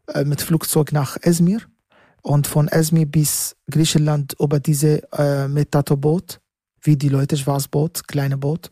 [0.07, 1.61] äh, mit Flugzeug nach Esmir
[2.27, 6.41] und von Esmi bis Griechenland über diese äh, Metato-Boot,
[6.81, 8.69] wie die Leute, Schwarzboot, kleine Boot.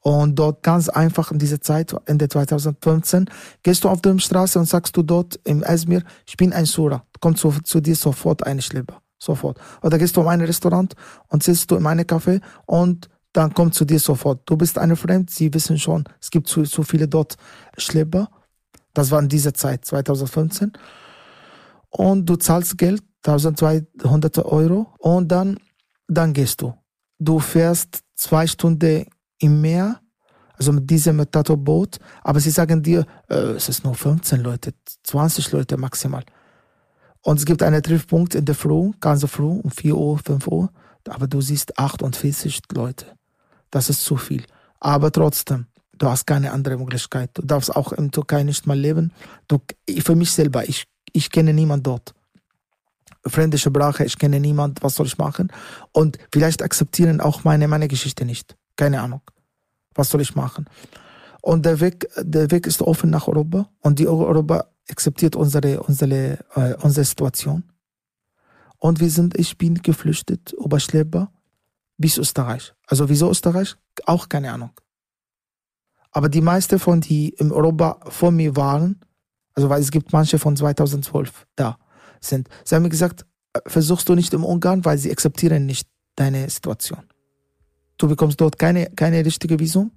[0.00, 3.30] Und dort ganz einfach in dieser Zeit, Ende 2015,
[3.62, 7.02] gehst du auf der Straße und sagst du dort im Esmir, ich bin ein Sura.
[7.18, 9.00] Kommt zu, zu dir sofort eine Schlepper.
[9.18, 9.58] Sofort.
[9.82, 10.94] Oder gehst du in ein Restaurant
[11.28, 14.42] und sitzt du in einem Café und dann kommt zu dir sofort.
[14.44, 17.36] Du bist eine Fremd, sie wissen schon, es gibt zu, zu viele dort
[17.78, 18.28] Schlepper.
[18.92, 20.72] Das war in dieser Zeit, 2015
[21.92, 25.58] und du zahlst Geld, 1200 Euro und dann,
[26.08, 26.74] dann gehst du.
[27.18, 29.06] du fährst zwei Stunden
[29.38, 30.00] im Meer,
[30.54, 34.74] also mit diesem Metato-Boot, aber sie sagen dir, äh, es ist nur 15 Leute,
[35.04, 36.24] 20 Leute maximal.
[37.22, 40.70] Und es gibt einen Treffpunkt in der Früh, ganz früh, um 4 Uhr, 5 Uhr,
[41.08, 43.06] aber du siehst 48 Leute.
[43.70, 44.44] Das ist zu viel.
[44.80, 45.66] Aber trotzdem,
[45.96, 47.30] du hast keine andere Möglichkeit.
[47.34, 49.12] Du darfst auch in Türkei nicht mal leben.
[49.46, 49.58] Du,
[50.00, 52.14] für mich selber, ich, ich kenne niemanden dort.
[53.26, 55.52] Fremde Sprache, ich kenne niemanden, was soll ich machen?
[55.92, 58.56] Und vielleicht akzeptieren auch meine, meine Geschichte nicht.
[58.76, 59.22] Keine Ahnung.
[59.94, 60.68] Was soll ich machen?
[61.40, 66.38] Und der Weg, der Weg ist offen nach Europa und die Europa akzeptiert unsere, unsere,
[66.54, 67.64] äh, unsere Situation.
[68.78, 71.30] Und wir sind, ich bin geflüchtet über Schlepper
[71.98, 72.74] bis Österreich.
[72.86, 73.76] Also wieso Österreich?
[74.06, 74.70] Auch keine Ahnung.
[76.10, 79.00] Aber die meisten von die im Europa vor mir waren,
[79.54, 81.78] also weil es gibt manche von 2012 da
[82.20, 85.88] sind, sie haben mir gesagt, äh, versuchst du nicht im Ungarn, weil sie akzeptieren nicht
[86.16, 87.02] deine Situation.
[87.98, 89.92] Du bekommst dort keine, keine richtige Visum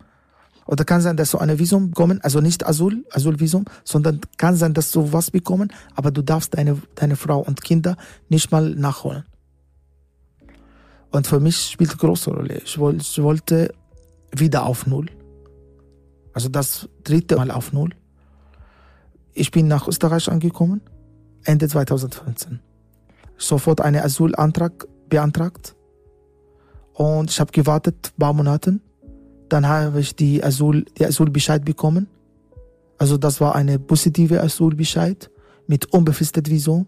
[0.65, 4.73] oder kann sein, dass du eine Visum bekommen, also nicht Asyl, Asylvisum, sondern kann sein,
[4.73, 7.97] dass du was bekommen, aber du darfst deine, deine Frau und Kinder
[8.29, 9.25] nicht mal nachholen.
[11.11, 12.61] Und für mich spielt eine große Rolle.
[12.65, 13.73] Ich, wollte, ich wollte
[14.35, 15.05] wieder auf Null.
[16.33, 17.91] Also das dritte Mal auf Null.
[19.37, 20.79] Ich bin nach Österreich angekommen,
[21.43, 22.61] Ende 2015.
[23.37, 25.75] Sofort einen Asylantrag beantragt.
[26.93, 28.79] Und ich habe gewartet, ein paar Monate.
[29.49, 32.07] Dann habe ich die Asyl, die Asylbescheid bekommen.
[32.97, 35.29] Also das war eine positive Asylbescheid
[35.67, 36.87] mit unbefristetem Visum.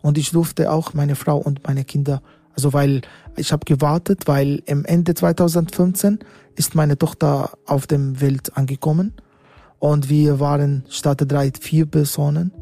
[0.00, 2.22] Und ich durfte auch meine Frau und meine Kinder,
[2.54, 3.02] also weil
[3.36, 6.20] ich habe gewartet, weil im Ende 2015
[6.54, 9.12] ist meine Tochter auf dem Welt angekommen.
[9.80, 12.52] Und wir waren statt drei, vier Personen.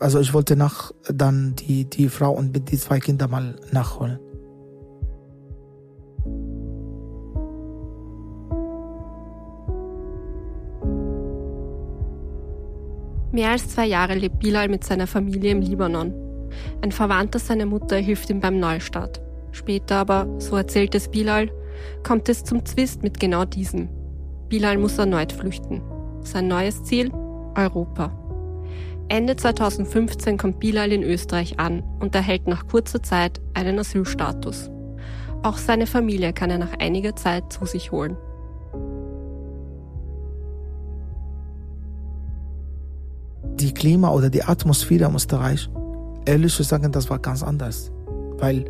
[0.00, 4.18] Also ich wollte nach dann die, die Frau und die zwei Kinder mal nachholen.
[13.30, 16.12] Mehr als zwei Jahre lebt Bilal mit seiner Familie im Libanon.
[16.82, 19.22] Ein Verwandter seiner Mutter hilft ihm beim Neustart.
[19.52, 21.50] Später aber, so erzählt es Bilal,
[22.02, 23.88] kommt es zum Zwist mit genau diesem.
[24.48, 25.80] Bilal muss erneut flüchten.
[26.24, 27.10] Sein neues Ziel?
[27.54, 28.10] Europa.
[29.08, 34.70] Ende 2015 kommt Bilal in Österreich an und erhält nach kurzer Zeit einen Asylstatus.
[35.42, 38.16] Auch seine Familie kann er nach einiger Zeit zu sich holen.
[43.62, 45.70] die Klima oder die Atmosphäre in Österreich,
[46.26, 47.92] ehrlich zu sagen, das war ganz anders.
[48.38, 48.64] Weil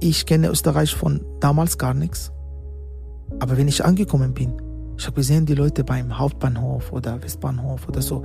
[0.00, 2.30] ich kenne Österreich von damals gar nichts.
[3.40, 4.54] Aber wenn ich angekommen bin,
[4.96, 8.22] ich habe gesehen, die Leute beim Hauptbahnhof oder Westbahnhof oder so.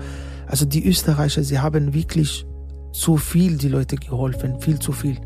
[0.48, 2.46] Also die Österreicher, sie haben wirklich
[2.92, 5.18] zu viel die Leute geholfen, viel zu viel.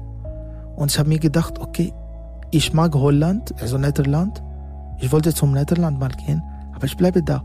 [0.75, 1.93] Und ich habe mir gedacht, okay,
[2.51, 4.43] ich mag Holland, also Netherland.
[4.99, 6.41] Ich wollte zum Netherland mal gehen,
[6.73, 7.43] aber ich bleibe da.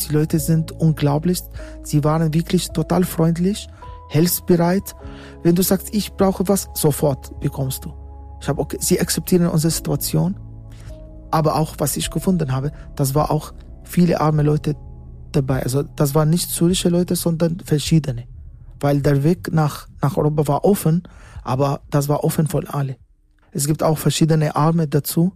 [0.00, 1.40] Die Leute sind unglaublich.
[1.82, 3.68] Sie waren wirklich total freundlich,
[4.08, 4.94] hilfsbereit.
[5.42, 7.92] Wenn du sagst, ich brauche was, sofort bekommst du.
[8.40, 10.34] Ich habe okay, sie akzeptieren unsere Situation.
[11.30, 13.52] Aber auch, was ich gefunden habe, das war auch
[13.84, 14.74] viele arme Leute
[15.32, 15.62] dabei.
[15.62, 18.26] Also das waren nicht syrische Leute, sondern verschiedene.
[18.80, 21.02] Weil der Weg nach, nach Europa war offen,
[21.42, 22.96] aber das war offen für alle.
[23.52, 25.32] Es gibt auch verschiedene Arme dazu,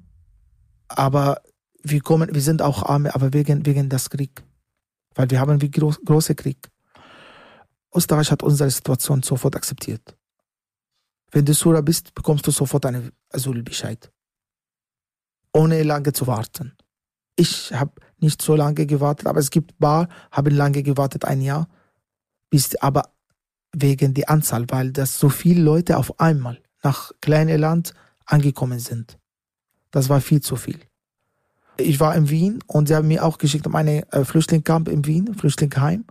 [0.89, 1.41] aber
[1.83, 4.45] wir kommen, wir sind auch Arme, aber wegen, wegen des Krieg
[5.15, 6.69] weil wir haben wie groß, große Krieg.
[7.95, 10.17] Österreich hat unsere Situation sofort akzeptiert.
[11.31, 14.11] Wenn du Sura bist, bekommst du sofort einen Asylbescheid.
[15.55, 16.73] Ohne lange zu warten.
[17.37, 21.69] Ich habe nicht so lange gewartet, aber es gibt paar, haben lange gewartet, ein Jahr,
[22.51, 23.11] bis aber
[23.73, 27.95] wegen der Anzahl, weil das so viele Leute auf einmal nach kleinem Land
[28.27, 29.19] angekommen sind.
[29.91, 30.81] Das war viel zu viel.
[31.77, 35.05] Ich war in Wien und sie haben mir auch geschickt um eine äh, Flüchtlingscamp in
[35.07, 36.05] Wien, Flüchtlingsheim.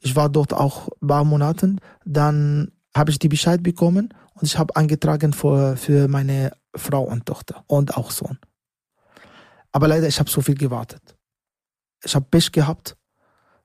[0.00, 1.76] Ich war dort auch ein paar Monate.
[2.04, 7.26] Dann habe ich die Bescheid bekommen und ich habe eingetragen für, für meine Frau und
[7.26, 8.38] Tochter und auch Sohn.
[9.76, 11.02] Aber leider, ich habe so viel gewartet.
[12.02, 12.96] Ich habe Pech gehabt,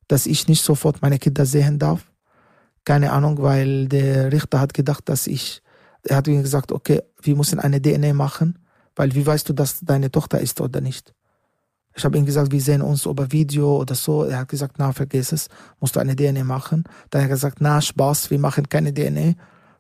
[0.10, 2.12] dass ich nicht sofort meine Kinder sehen darf.
[2.84, 5.62] Keine Ahnung, weil der Richter hat gedacht, dass ich,
[6.04, 8.60] er hat mir gesagt, okay, wir müssen eine DNA machen,
[8.94, 11.14] weil wie weißt du, dass deine Tochter ist oder nicht?
[11.96, 14.26] Ich habe ihm gesagt, wir sehen uns über Video oder so.
[14.26, 15.48] Er hat gesagt, na, vergiss es,
[15.80, 16.84] musst du eine DNA machen.
[17.10, 19.36] Dann hat er gesagt, na, Spaß, wir machen keine DNA.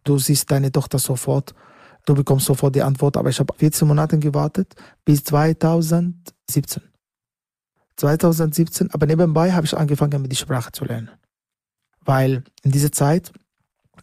[0.05, 1.53] Du siehst deine Tochter sofort,
[2.05, 3.17] du bekommst sofort die Antwort.
[3.17, 4.73] Aber ich habe 14 Monate gewartet
[5.05, 6.83] bis 2017.
[7.97, 11.11] 2017, aber nebenbei habe ich angefangen, mit die Sprache zu lernen.
[12.03, 13.31] Weil in dieser Zeit,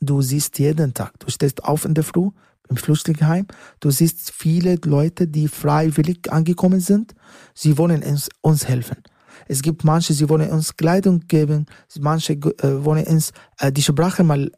[0.00, 2.30] du siehst jeden Tag, du stehst auf in der Früh,
[2.68, 3.46] im Flüchtlingsheim.
[3.80, 7.14] Du siehst viele Leute, die freiwillig angekommen sind.
[7.54, 8.98] Sie wollen uns, uns helfen.
[9.46, 11.66] Es gibt manche, sie wollen uns Kleidung geben,
[12.00, 14.50] manche äh, wollen uns äh, die Sprache mal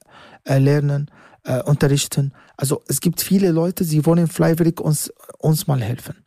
[0.44, 1.10] äh, lernen,
[1.44, 2.32] äh, unterrichten.
[2.56, 6.24] Also es gibt viele Leute, sie wollen freiwillig uns, uns mal helfen.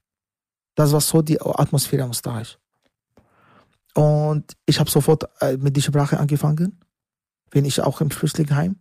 [0.76, 2.58] Das war so die Atmosphäre in Österreich.
[3.94, 6.80] Und ich habe sofort äh, mit der Sprache angefangen.
[7.52, 8.78] Bin ich auch im Flüchtlingsheim.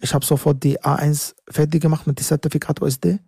[0.00, 3.18] Ich habe sofort die A1 fertig gemacht mit dem Zertifikat OSD.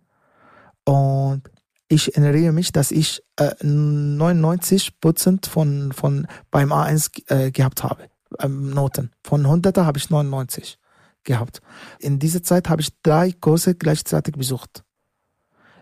[0.83, 1.43] Und
[1.89, 8.09] ich erinnere mich, dass ich äh, 99 Prozent von, von beim A1 äh, gehabt habe.
[8.39, 9.11] Ähm, Noten.
[9.23, 10.79] Von 100er habe ich 99
[11.27, 11.61] gehabt.
[11.99, 14.83] In dieser Zeit habe ich drei Kurse gleichzeitig besucht.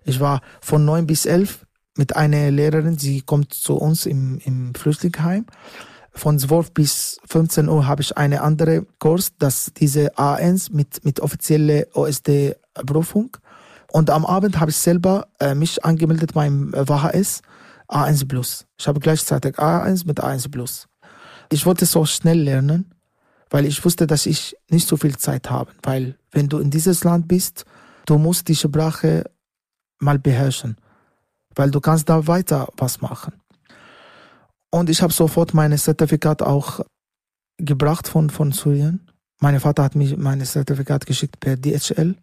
[0.03, 1.65] Ich war von 9 bis 11
[1.95, 5.45] mit einer Lehrerin, sie kommt zu uns im, im Flüchtlingsheim.
[6.11, 11.19] Von 12 bis 15 Uhr habe ich eine andere Kurs, das diese A1 mit, mit
[11.19, 13.37] offizieller OSD-Prüfung.
[13.91, 17.41] Und am Abend habe ich selber äh, mich angemeldet beim WHS
[17.89, 18.65] A1 Plus.
[18.77, 20.87] Ich habe gleichzeitig A1 mit A1 Plus.
[21.51, 22.94] Ich wollte so schnell lernen,
[23.49, 25.71] weil ich wusste, dass ich nicht so viel Zeit habe.
[25.83, 27.65] Weil wenn du in dieses Land bist,
[28.05, 29.23] du musst die Sprache
[29.99, 30.77] mal beherrschen
[31.55, 33.33] weil du kannst da weiter was machen.
[34.69, 36.81] Und ich habe sofort mein Zertifikat auch
[37.57, 39.09] gebracht von, von Syrien.
[39.39, 42.15] Mein Vater hat mir mein Zertifikat geschickt per DHL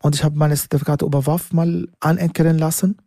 [0.00, 2.98] und ich habe mein Zertifikat über WAF mal anerkennen lassen.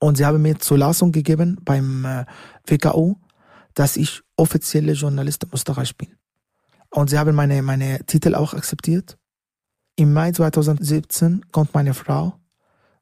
[0.00, 2.24] Und sie haben mir Zulassung gegeben beim äh,
[2.66, 3.14] WKU,
[3.74, 6.08] dass ich offizielle Journalist in Österreich bin.
[6.94, 9.18] Und sie haben meine, meine Titel auch akzeptiert.
[9.96, 12.34] Im Mai 2017 kommt meine Frau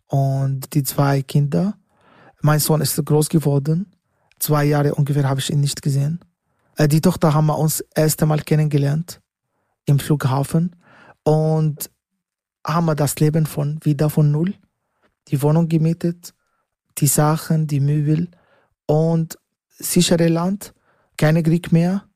[0.07, 1.75] und die zwei Kinder.
[2.41, 3.95] Mein Sohn ist groß geworden.
[4.39, 6.21] Zwei Jahre ungefähr habe ich ihn nicht gesehen.
[6.77, 9.21] Äh, die Tochter haben wir uns erst einmal kennengelernt
[9.85, 10.75] im Flughafen
[11.23, 11.91] und
[12.67, 14.55] haben wir das Leben von wieder von null.
[15.29, 16.33] Die Wohnung gemietet,
[16.97, 18.31] die Sachen, die Möbel
[18.87, 19.37] und
[19.69, 20.73] sichere Land,
[21.19, 22.07] keine Krieg mehr.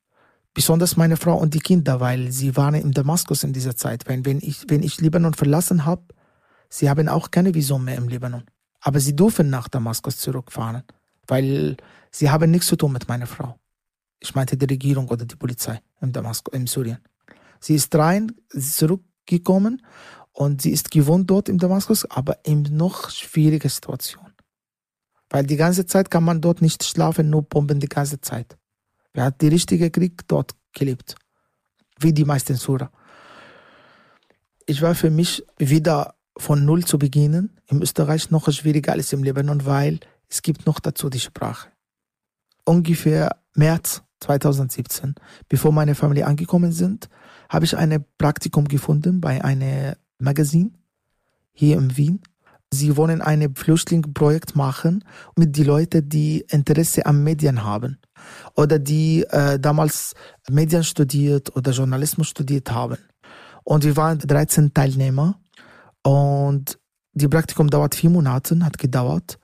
[0.56, 4.08] Besonders meine Frau und die Kinder, weil sie waren in Damaskus in dieser Zeit.
[4.08, 6.02] Wenn, wenn, ich, wenn ich Libanon verlassen habe,
[6.68, 8.44] Sie haben auch keine Visum mehr im Libanon.
[8.80, 10.82] Aber sie dürfen nach Damaskus zurückfahren,
[11.26, 11.76] weil
[12.10, 13.58] sie haben nichts zu tun mit meiner Frau.
[14.20, 16.98] Ich meinte die Regierung oder die Polizei in Damaskus, in Syrien.
[17.60, 19.82] Sie ist rein, zurückgekommen
[20.32, 24.32] und sie ist gewohnt dort in Damaskus, aber in noch schwieriger Situation.
[25.30, 28.56] Weil die ganze Zeit kann man dort nicht schlafen, nur bomben die ganze Zeit.
[29.16, 31.16] Wer hat die richtige Krieg dort gelebt?
[31.98, 32.90] Wie die meisten Sura.
[34.66, 39.24] Ich war für mich wieder von Null zu beginnen, im Österreich noch schwieriger als im
[39.24, 41.70] Libanon, weil es gibt noch dazu die Sprache.
[42.66, 45.14] Ungefähr März 2017,
[45.48, 47.08] bevor meine Familie angekommen sind,
[47.48, 50.76] habe ich ein Praktikum gefunden bei einem Magazin
[51.54, 52.20] hier in Wien.
[52.72, 55.04] Sie wollen ein Flüchtlingsprojekt machen
[55.36, 57.98] mit den Leuten, die Interesse an Medien haben
[58.54, 60.14] oder die äh, damals
[60.50, 62.98] Medien studiert oder Journalismus studiert haben.
[63.62, 65.38] Und wir waren 13 Teilnehmer
[66.02, 66.78] und
[67.12, 69.38] die Praktikum dauert vier Monate, hat gedauert.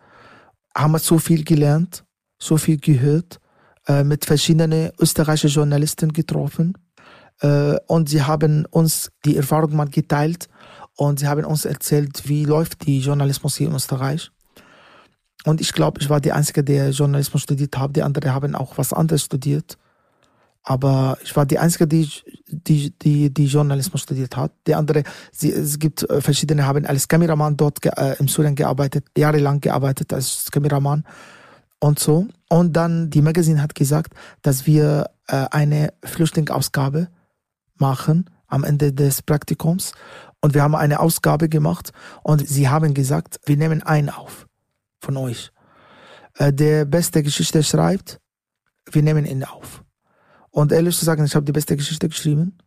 [0.77, 2.05] Haben wir so viel gelernt,
[2.41, 3.41] so viel gehört,
[3.87, 6.77] äh, mit verschiedenen österreichischen Journalisten getroffen.
[7.41, 10.49] Äh, und sie haben uns die Erfahrung mal geteilt
[11.03, 14.31] und sie haben uns erzählt, wie läuft die Journalismus hier in Österreich.
[15.45, 17.97] Und ich glaube, ich war der Einzige, der Journalismus studiert hat.
[17.97, 19.77] Die anderen haben auch was anderes studiert.
[20.63, 22.09] Aber ich war die Einzige, die,
[22.47, 24.53] die, die, die Journalismus studiert hat.
[24.69, 29.07] Die andere, sie, es gibt äh, verschiedene, haben als Kameramann dort äh, im Syrien gearbeitet,
[29.19, 31.03] jahrelang gearbeitet als Kameramann
[31.81, 32.29] und so.
[32.49, 37.09] Und dann die Magazin hat gesagt, dass wir äh, eine Flüchtlingsausgabe
[37.79, 39.95] machen am Ende des Praktikums.
[40.43, 41.93] Und wir haben eine Ausgabe gemacht
[42.25, 44.47] und sie haben gesagt, wir nehmen einen auf
[45.01, 45.53] von euch.
[46.35, 48.21] Äh, der beste Geschichte schreibt,
[48.91, 49.85] wir nehmen ihn auf.
[50.51, 52.59] Und ehrlich zu sagen, ich habe die beste Geschichte geschrieben,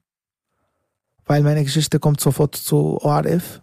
[1.26, 3.62] weil meine Geschichte kommt sofort zu ORF.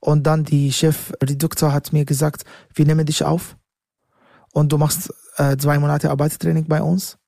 [0.00, 2.44] Und dann die Chefredakteur hat mir gesagt,
[2.74, 3.56] wir nehmen dich auf
[4.52, 7.18] und du machst äh, zwei Monate Arbeitstraining bei uns.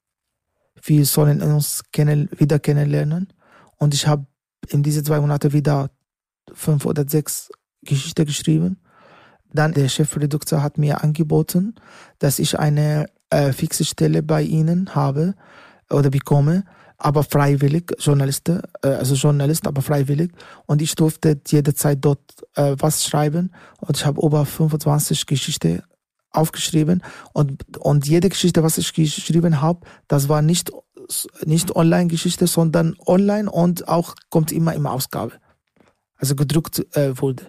[0.82, 3.32] Wir sollen uns kennen, wieder kennenlernen.
[3.76, 4.26] Und ich habe
[4.72, 5.90] in diese zwei Monate wieder
[6.52, 7.50] fünf oder sechs
[7.82, 8.78] Geschichten geschrieben.
[9.52, 11.74] Dann der Chefredakteur hat mir angeboten,
[12.18, 15.34] dass ich eine äh, fixe Stelle bei ihnen habe
[15.90, 16.64] oder bekomme,
[16.98, 20.32] aber freiwillig, Journalist, äh, also Journalist, aber freiwillig.
[20.66, 22.20] Und ich durfte jederzeit dort
[22.54, 23.50] äh, was schreiben
[23.80, 25.82] und ich habe über 25 Geschichten
[26.30, 27.02] aufgeschrieben
[27.32, 30.70] und, und jede Geschichte, was ich geschrieben habe, das war nicht,
[31.44, 35.32] nicht Online-Geschichte, sondern online und auch kommt immer im Ausgabe.
[36.18, 37.44] also gedruckt äh, wurde.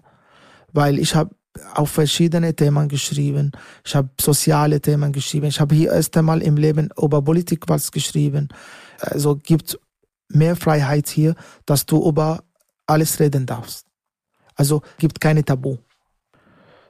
[0.73, 1.35] Weil ich habe
[1.73, 3.51] auf verschiedene Themen geschrieben.
[3.83, 5.47] Ich habe soziale Themen geschrieben.
[5.47, 8.49] Ich habe hier erst einmal im Leben über Politik was geschrieben.
[8.99, 9.79] Also gibt
[10.29, 11.35] mehr Freiheit hier,
[11.65, 12.43] dass du über
[12.85, 13.87] alles reden darfst.
[14.55, 15.77] Also gibt keine Tabu.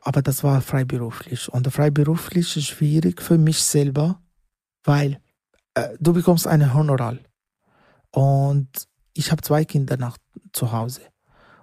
[0.01, 1.49] Aber das war freiberuflich.
[1.49, 4.21] Und freiberuflich ist schwierig für mich selber,
[4.83, 5.19] weil
[5.77, 7.17] äh, du bekommst eine Honorar.
[8.11, 8.69] Und
[9.13, 10.17] ich habe zwei Kinder nach
[10.53, 11.01] zu Hause.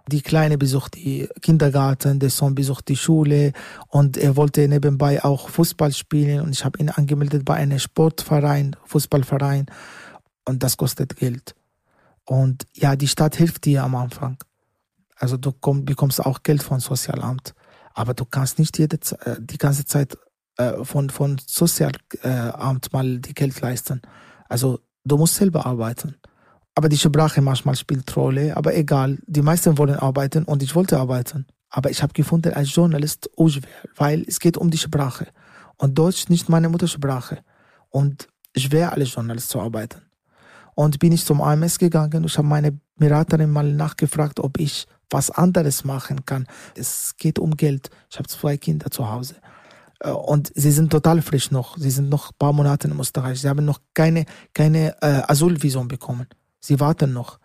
[0.08, 3.52] Die Kleine besucht die Kindergarten, der Sohn besucht die Schule
[3.88, 8.76] und er wollte nebenbei auch Fußball spielen und ich habe ihn angemeldet bei einem Sportverein,
[8.84, 9.66] Fußballverein
[10.44, 11.54] und das kostet Geld.
[12.26, 14.36] Und ja, die Stadt hilft dir am Anfang.
[15.16, 17.54] Also du komm, bekommst auch Geld vom Sozialamt,
[17.94, 20.18] aber du kannst nicht jede, äh, die ganze Zeit
[20.56, 24.02] äh, von, von Sozialamt mal die Geld leisten.
[24.48, 26.16] Also du musst selber arbeiten.
[26.74, 29.18] Aber die Sprache manchmal spielt Rolle, aber egal.
[29.26, 31.46] Die meisten wollen arbeiten und ich wollte arbeiten.
[31.70, 35.28] Aber ich habe gefunden als Journalist unschwer, weil es geht um die Sprache.
[35.76, 37.38] Und Deutsch nicht meine Muttersprache.
[37.90, 40.02] Und schwer als Journalist zu arbeiten.
[40.74, 44.86] Und bin ich zum AMS gegangen und ich habe meine Beraterin mal nachgefragt, ob ich
[45.10, 46.46] was anderes machen kann.
[46.76, 47.90] Es geht um Geld.
[48.10, 49.36] Ich habe zwei Kinder zu Hause.
[50.04, 51.76] Äh, und sie sind total frisch noch.
[51.78, 53.40] Sie sind noch ein paar Monate in Österreich.
[53.40, 56.26] Sie haben noch keine, keine äh, Asylvisum bekommen.
[56.60, 57.38] Sie warten noch.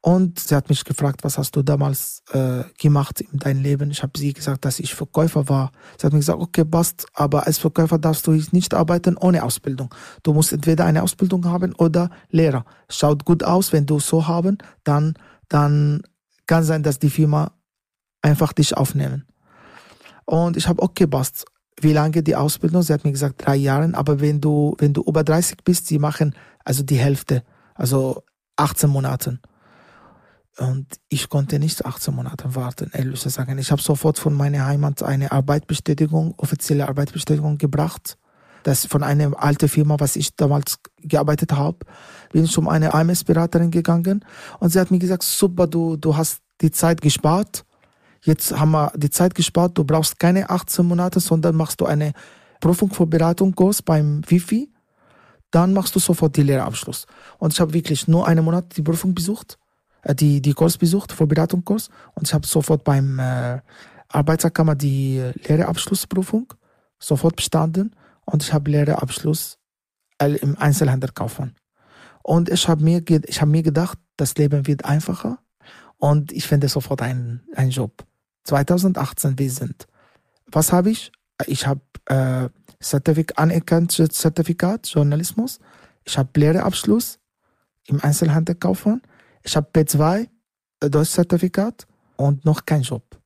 [0.00, 3.90] Und sie hat mich gefragt, was hast du damals äh, gemacht in deinem Leben?
[3.90, 5.72] Ich habe sie gesagt, dass ich Verkäufer war.
[5.98, 9.92] Sie hat mir gesagt, okay, passt, aber als Verkäufer darfst du nicht arbeiten ohne Ausbildung.
[10.22, 12.64] Du musst entweder eine Ausbildung haben oder Lehrer.
[12.88, 15.14] Schaut gut aus, wenn du so haben, dann,
[15.48, 16.02] dann
[16.46, 17.50] kann sein, dass die Firma
[18.22, 19.26] einfach dich aufnehmen.
[20.24, 21.46] Und ich habe, okay, passt.
[21.80, 22.82] Wie lange die Ausbildung?
[22.82, 23.90] Sie hat mir gesagt, drei Jahre.
[23.94, 27.42] Aber wenn du, wenn du über 30 bist, sie machen also die Hälfte
[27.76, 28.24] also
[28.56, 29.40] 18 Monaten.
[30.58, 33.58] Und ich konnte nicht 18 Monate warten, ehrlich zu sagen.
[33.58, 38.16] Ich habe sofort von meiner Heimat eine Arbeitsbestätigung, offizielle Arbeitsbestätigung gebracht.
[38.62, 41.78] Das von einer alten Firma, was ich damals gearbeitet habe,
[42.32, 44.24] bin ich um eine AMS-Beraterin gegangen
[44.58, 47.64] und sie hat mir gesagt, super, du, du hast die Zeit gespart.
[48.26, 49.78] Jetzt haben wir die Zeit gespart.
[49.78, 52.12] Du brauchst keine 18 Monate, sondern machst du eine
[52.60, 54.70] Prüfung für Beratungskurs beim Wifi
[55.50, 57.06] dann machst du sofort die Lehrabschluss.
[57.38, 59.58] Und ich habe wirklich nur einen Monat die Prüfung besucht,
[60.02, 61.88] äh, die, die Kurs besucht, Vorbereitungskurs.
[62.14, 63.60] Und ich habe sofort beim äh,
[64.08, 66.52] Arbeiterkammer die Lehrabschlussprüfung
[66.98, 67.94] sofort bestanden.
[68.24, 69.58] Und ich habe Lehrabschluss
[70.18, 71.54] äh, im Einzelhändlerkaufmann.
[72.22, 75.38] Und ich habe mir, hab mir gedacht, das Leben wird einfacher.
[75.96, 78.04] Und ich finde sofort einen, einen Job.
[78.46, 79.86] 2018, wir sind.
[80.46, 81.12] Was habe ich?
[81.46, 82.48] Ich habe äh,
[82.80, 85.58] Zertifik anerkanntes Zertifikat Journalismus.
[86.04, 87.18] Ich habe Lehreabschluss
[87.86, 89.02] im Einzelhandelkaufmann.
[89.42, 90.28] Ich habe B2
[90.80, 91.86] äh, Deutschzertifikat
[92.16, 93.20] und noch kein Job.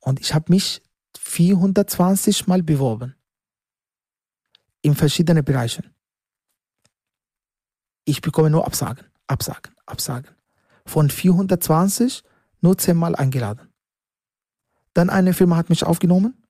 [0.00, 0.82] Und ich habe mich
[1.18, 3.14] 420 Mal beworben.
[4.82, 5.94] In verschiedenen Bereichen.
[8.04, 10.34] Ich bekomme nur Absagen, Absagen, Absagen.
[10.86, 12.24] Von 420
[12.62, 13.69] nur 10 Mal eingeladen.
[14.94, 16.42] Dann eine Firma hat mich aufgenommen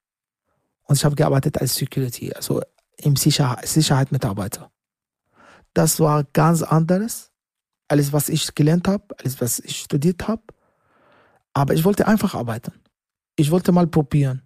[0.84, 2.62] und ich habe gearbeitet als Security, also
[2.96, 4.70] im Sicherheit, Sicherheitsmitarbeiter.
[5.74, 7.30] Das war ganz anderes,
[7.88, 10.42] alles was ich gelernt habe, alles was ich studiert habe.
[11.52, 12.72] Aber ich wollte einfach arbeiten.
[13.36, 14.42] Ich wollte mal probieren,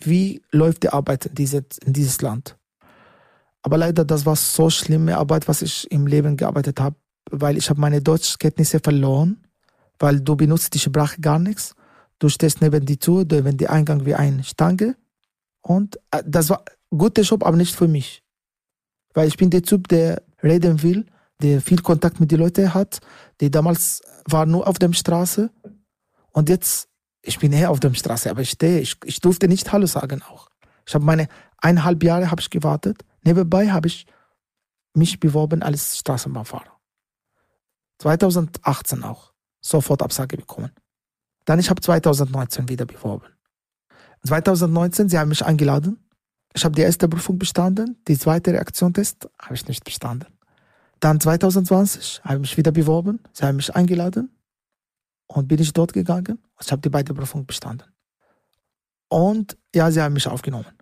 [0.00, 2.56] wie läuft die Arbeit in, diese, in dieses Land.
[3.62, 6.96] Aber leider, das war so schlimme Arbeit, was ich im Leben gearbeitet habe,
[7.30, 9.44] weil ich habe meine Deutschkenntnisse verloren,
[9.98, 11.74] weil du benutzt die Sprache gar nichts.
[12.18, 14.96] Du stehst neben die Tür, neben die Eingang wie eine Stange
[15.62, 18.22] und äh, das war ein guter Job, aber nicht für mich.
[19.14, 21.06] Weil ich bin der Typ, der reden will,
[21.40, 23.00] der viel Kontakt mit den Leuten hat,
[23.40, 25.50] der damals war nur auf der Straße
[26.32, 26.88] und jetzt,
[27.22, 30.22] ich bin eher auf der Straße, aber ich stehe, ich, ich durfte nicht Hallo sagen
[30.22, 30.48] auch.
[30.86, 33.04] Ich habe meine eineinhalb Jahre habe ich gewartet.
[33.22, 34.06] Nebenbei habe ich
[34.94, 36.78] mich beworben als Straßenbahnfahrer.
[37.98, 39.32] 2018 auch.
[39.60, 40.70] Sofort Absage bekommen.
[41.48, 43.24] Dann ich habe 2019 wieder beworben.
[44.26, 45.98] 2019, sie haben mich eingeladen.
[46.52, 50.28] Ich habe die erste Prüfung bestanden, die zweite Reaktionstest habe ich nicht bestanden.
[51.00, 54.30] Dann 2020 habe ich mich wieder beworben, sie haben mich eingeladen
[55.26, 57.88] und bin ich dort gegangen ich habe die beide Prüfungen bestanden.
[59.08, 60.76] Und ja, sie haben mich aufgenommen.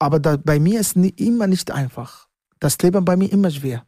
[0.00, 2.26] Aber da, bei mir ist nie, immer nicht einfach.
[2.58, 3.86] Das Leben bei mir immer schwer.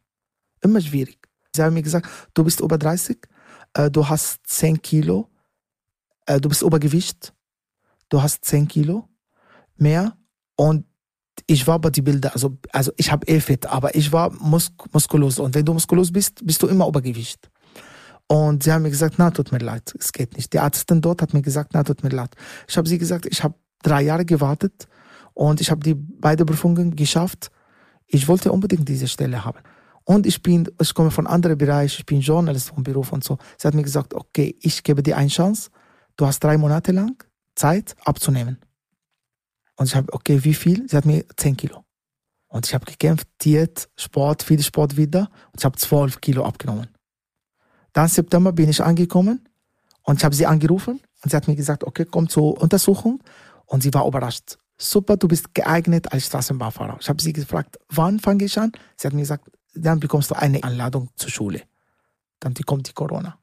[0.61, 1.29] Immer schwierig.
[1.57, 3.19] Sie haben mir gesagt, du bist über 30,
[3.75, 5.29] äh, du hast 10 Kilo,
[6.31, 7.33] äh, du bist Übergewicht,
[8.09, 9.09] du hast 10 Kilo
[9.77, 10.17] mehr
[10.57, 10.87] und
[11.47, 14.73] ich war bei die Bilder, also, also ich habe eh Fett, aber ich war mus
[14.93, 17.51] muskulös und wenn du muskulös bist, bist du immer Übergewicht.
[18.27, 20.53] Und sie haben mir gesagt, na, tut mir leid, es geht nicht.
[20.53, 22.37] Die Ärztin dort hat mir gesagt, na, tut mir leid.
[22.69, 24.87] Ich habe sie gesagt, ich habe drei Jahre gewartet
[25.35, 27.51] und ich habe die beiden Prüfungen geschafft.
[28.07, 29.59] Ich wollte unbedingt diese Stelle haben.
[30.05, 33.39] Und ich bin, ich komme von anderen Bereichen, ich bin Journalist vom Beruf und so.
[33.59, 35.71] Sie hat mir gesagt, okay, ich gebe dir eine Chance.
[36.17, 37.23] Du hast drei Monate lang
[37.55, 38.59] Zeit abzunehmen.
[39.77, 40.89] Und ich habe, okay, wie viel?
[40.89, 41.85] Sie hat mir zehn Kilo.
[42.49, 45.31] Und ich habe gekämpft, Diät, Sport, viel Sport wieder.
[45.53, 46.89] Und ich habe zwölf Kilo abgenommen.
[47.93, 49.49] Dann September bin ich angekommen
[50.03, 53.23] und ich habe sie angerufen und sie hat mir gesagt, okay, komm zur Untersuchung.
[53.67, 54.59] Und sie war überrascht.
[54.77, 56.99] Super, du bist geeignet als Straßenbahnfahrer.
[57.01, 58.73] Ich habe sie gefragt, wann fange ich an?
[58.97, 61.63] Sie hat mir gesagt, dann bekommst du eine Einladung zur Schule.
[62.41, 63.39] Dann kommt die Corona.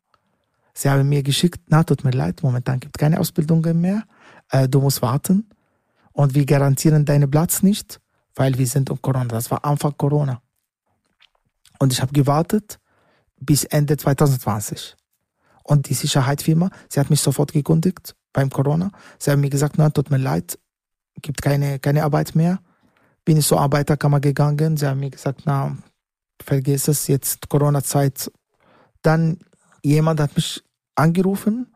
[0.78, 4.04] Sie haben mir geschickt, na, tut mir leid, momentan gibt es keine Ausbildungen mehr.
[4.52, 5.50] Äh, du musst warten.
[6.12, 8.00] Und wir garantieren deinen Platz nicht,
[8.36, 9.26] weil wir sind um Corona.
[9.26, 10.40] Das war Anfang Corona.
[11.80, 12.80] Und ich habe gewartet
[13.40, 14.96] bis Ende 2020.
[15.64, 18.92] Und die Sicherheitsfirma, sie hat mich sofort gekündigt beim Corona.
[19.18, 20.60] Sie haben mir gesagt, na, tut mir leid,
[21.24, 22.60] gibt keine, keine Arbeit mehr.
[23.26, 24.78] Bin ich zur Arbeiterkammer gegangen.
[24.78, 25.76] Sie haben mir gesagt, na,
[26.40, 28.32] vergiss es, jetzt Corona-Zeit.
[29.02, 29.40] Dann
[29.82, 30.64] jemand hat mich
[30.98, 31.68] angerufen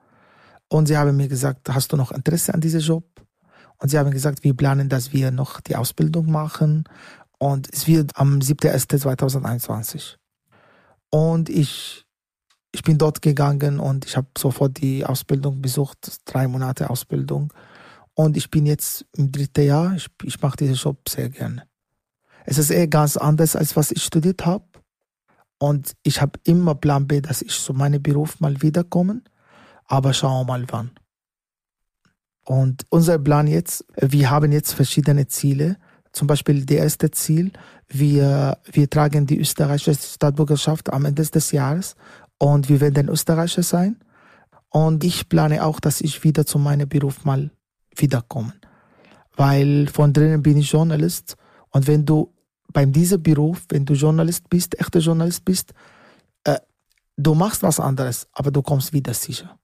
[0.68, 3.06] und sie haben mir gesagt, hast du noch Interesse an diesem Job?
[3.78, 6.84] Und sie haben gesagt, wir planen, dass wir noch die Ausbildung machen
[7.40, 10.18] und es wird am 7.1.2021.
[11.10, 12.06] Und ich,
[12.72, 17.52] ich bin dort gegangen und ich habe sofort die Ausbildung besucht, drei Monate Ausbildung.
[18.14, 21.64] Und ich bin jetzt im dritten Jahr, ich, ich mache diesen Job sehr gerne.
[22.46, 24.66] Es ist eher ganz anders, als was ich studiert habe.
[25.62, 29.22] Und ich habe immer Plan B, dass ich zu meinem Beruf mal wiederkomme.
[29.86, 30.90] Aber schauen wir mal wann.
[32.44, 35.78] Und unser Plan jetzt, wir haben jetzt verschiedene Ziele.
[36.14, 37.52] Zum Beispiel das erste Ziel,
[37.88, 41.96] wir, wir tragen die österreichische Staatsbürgerschaft am Ende des Jahres
[42.40, 43.98] und wir werden Österreicher sein.
[44.70, 47.52] Und ich plane auch, dass ich wieder zu meinem Beruf mal
[47.96, 48.54] wiederkomme.
[49.36, 51.38] Weil von drinnen bin ich Journalist
[51.70, 52.34] und wenn du
[52.72, 55.74] bei diesem Beruf, wenn du Journalist bist, echter Journalist bist,
[56.44, 56.58] äh,
[57.18, 59.58] du machst was anderes, aber du kommst wieder sicher.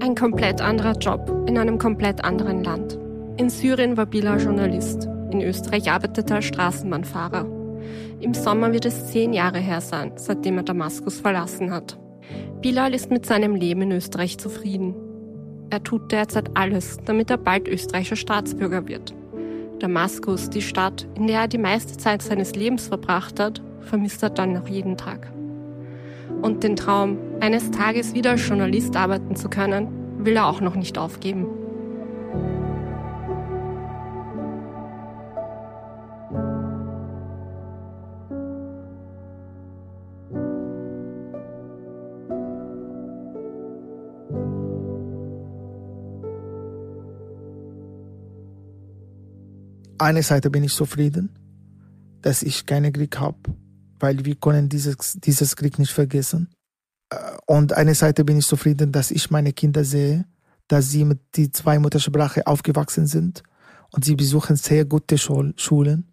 [0.00, 2.98] Ein komplett anderer Job in einem komplett anderen Land.
[3.36, 5.08] In Syrien war Bilal Journalist.
[5.34, 7.44] In Österreich arbeitete er als Straßenbahnfahrer.
[8.20, 11.98] Im Sommer wird es zehn Jahre her sein, seitdem er Damaskus verlassen hat.
[12.62, 14.94] Bilal ist mit seinem Leben in Österreich zufrieden.
[15.70, 19.12] Er tut derzeit alles, damit er bald österreichischer Staatsbürger wird.
[19.80, 24.30] Damaskus, die Stadt, in der er die meiste Zeit seines Lebens verbracht hat, vermisst er
[24.30, 25.32] dann noch jeden Tag.
[26.42, 29.88] Und den Traum, eines Tages wieder als Journalist arbeiten zu können,
[30.24, 31.48] will er auch noch nicht aufgeben.
[49.98, 51.30] Eine Seite bin ich zufrieden,
[52.22, 53.54] dass ich keinen Krieg habe
[54.04, 56.50] weil wir können dieses, dieses Krieg nicht vergessen.
[57.10, 57.16] Äh,
[57.46, 60.26] und eine Seite bin ich zufrieden, dass ich meine Kinder sehe,
[60.68, 63.42] dass sie mit die zwei Muttersprache aufgewachsen sind
[63.92, 66.12] und sie besuchen sehr gute Schul Schulen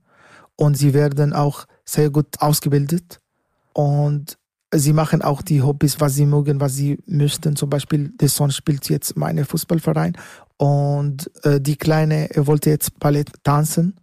[0.55, 3.19] und sie werden auch sehr gut ausgebildet
[3.73, 4.37] und
[4.73, 7.57] sie machen auch die Hobbys, was sie mögen, was sie möchten.
[7.57, 10.17] Zum Beispiel, der Sohn spielt jetzt meinen Fußballverein
[10.61, 13.99] und äh, die Kleine wollte jetzt Ballett tanzen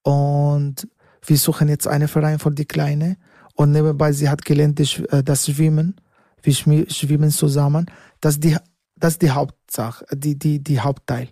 [0.00, 0.88] und
[1.26, 3.18] wir suchen jetzt einen Verein für die Kleine
[3.52, 6.00] und nebenbei sie hat gelernt äh, das Schwimmen.
[6.40, 7.84] Wir schwimmen zusammen.
[8.22, 8.56] Das ist die,
[8.96, 11.28] das die Hauptsache, die, die, die Hauptteil.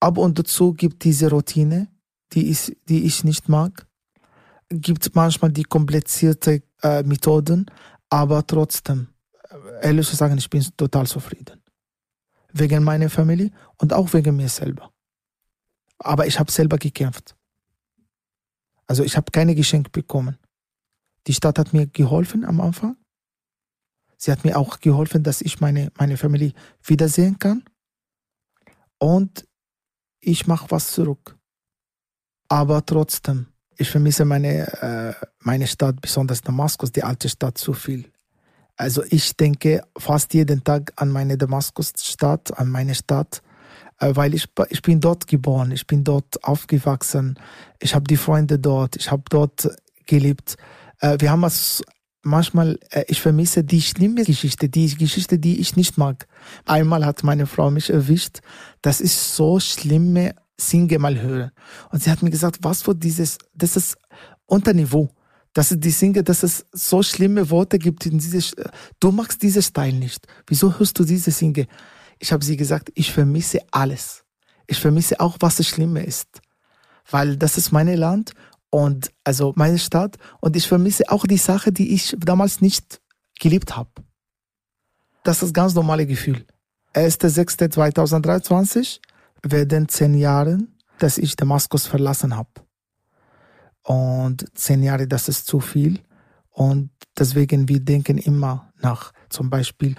[0.00, 1.86] Ab und dazu gibt diese Routine,
[2.32, 3.86] die ich, die ich nicht mag.
[4.70, 7.66] Gibt manchmal die komplizierte äh, Methoden,
[8.10, 9.06] aber trotzdem,
[9.50, 11.62] äh, ehrlich zu sagen, ich bin total zufrieden.
[12.58, 14.92] Wegen meiner Familie und auch wegen mir selber.
[15.98, 17.36] Aber ich habe selber gekämpft.
[18.86, 20.38] Also ich habe keine Geschenke bekommen.
[21.26, 22.96] Die Stadt hat mir geholfen am Anfang.
[24.16, 26.52] Sie hat mir auch geholfen, dass ich meine, meine Familie
[26.82, 27.64] wiedersehen kann.
[28.98, 29.46] Und
[30.20, 31.36] ich mache was zurück.
[32.48, 38.10] Aber trotzdem, ich vermisse meine, äh, meine Stadt, besonders Damaskus, die alte Stadt, zu viel.
[38.76, 43.42] Also ich denke fast jeden Tag an meine Damaskus-Stadt, an meine Stadt.
[43.98, 47.38] Äh, weil ich, ich bin dort geboren, ich bin dort aufgewachsen,
[47.80, 49.68] ich habe die Freunde dort, ich habe dort
[50.04, 50.56] gelebt.
[51.00, 51.82] Äh, wir haben als
[52.22, 56.26] manchmal, äh, ich vermisse die schlimme Geschichte, die Geschichte, die ich nicht mag.
[56.66, 58.40] Einmal hat meine Frau mich erwischt,
[58.82, 61.50] das ist so schlimme Singe mal hören.
[61.90, 63.96] Und sie hat mir gesagt, was für dieses, das ist
[64.46, 65.10] unter Niveau.
[65.56, 68.54] Dass die Singe, dass es so schlimme Worte gibt in dieses,
[69.00, 70.26] du magst diese Style nicht.
[70.46, 71.66] Wieso hörst du diese Singe?
[72.18, 74.22] Ich habe sie gesagt, ich vermisse alles.
[74.66, 76.42] Ich vermisse auch, was das Schlimme ist.
[77.10, 78.32] Weil das ist mein Land
[78.68, 83.00] und also meine Stadt und ich vermisse auch die Sache, die ich damals nicht
[83.40, 83.88] geliebt habe.
[85.24, 86.44] Das ist das ganz normale Gefühl.
[86.92, 89.00] 1.6.2023
[89.42, 90.58] werden zehn Jahre,
[90.98, 92.65] dass ich Damaskus verlassen habe.
[93.86, 96.00] Und zehn Jahre, das ist zu viel.
[96.50, 99.94] Und deswegen, wir denken immer nach, zum Beispiel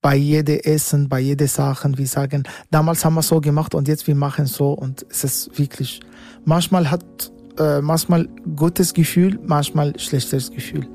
[0.00, 4.06] bei jedem Essen, bei jeder Sachen, wir sagen, damals haben wir so gemacht und jetzt
[4.06, 6.00] wir machen so und es ist wirklich,
[6.44, 10.86] manchmal hat, äh, manchmal gutes Gefühl, manchmal schlechtes Gefühl.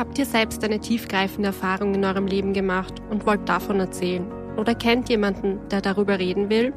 [0.00, 4.24] Habt ihr selbst eine tiefgreifende Erfahrung in eurem Leben gemacht und wollt davon erzählen?
[4.56, 6.72] Oder kennt jemanden, der darüber reden will?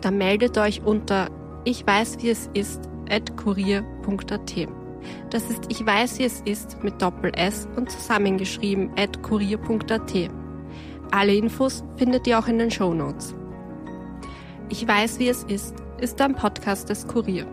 [0.00, 1.28] Dann meldet euch unter
[1.64, 4.68] ich weiß wie es ist at kurier.at.
[5.30, 10.30] Das ist ich weiß wie es ist mit Doppel S und zusammengeschrieben at kurier.at.
[11.10, 13.34] Alle Infos findet ihr auch in den Show Notes.
[14.68, 17.44] Ich weiß wie es ist ist ein Podcast des Kurier.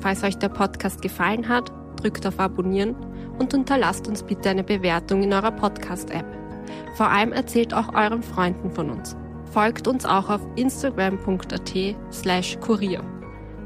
[0.00, 2.96] Falls euch der Podcast gefallen hat, drückt auf Abonnieren
[3.38, 6.26] und unterlasst uns bitte eine Bewertung in eurer Podcast-App.
[6.94, 9.16] Vor allem erzählt auch euren Freunden von uns.
[9.52, 13.02] Folgt uns auch auf instagram.at slash kurier.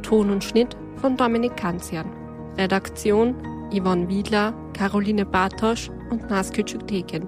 [0.03, 2.11] Ton und Schnitt von Dominik Kanzian.
[2.57, 3.35] Redaktion
[3.72, 7.26] Yvonne Wiedler, Caroline Bartosch und Naskücük Teken.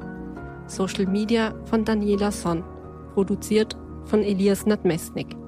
[0.67, 2.63] Social Media von Daniela Sonn.
[3.15, 5.44] Produziert von Elias Nadmesnik.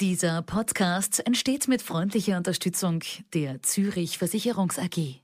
[0.00, 3.02] Dieser Podcast entsteht mit freundlicher Unterstützung
[3.34, 5.20] der Zürich Versicherungs AG.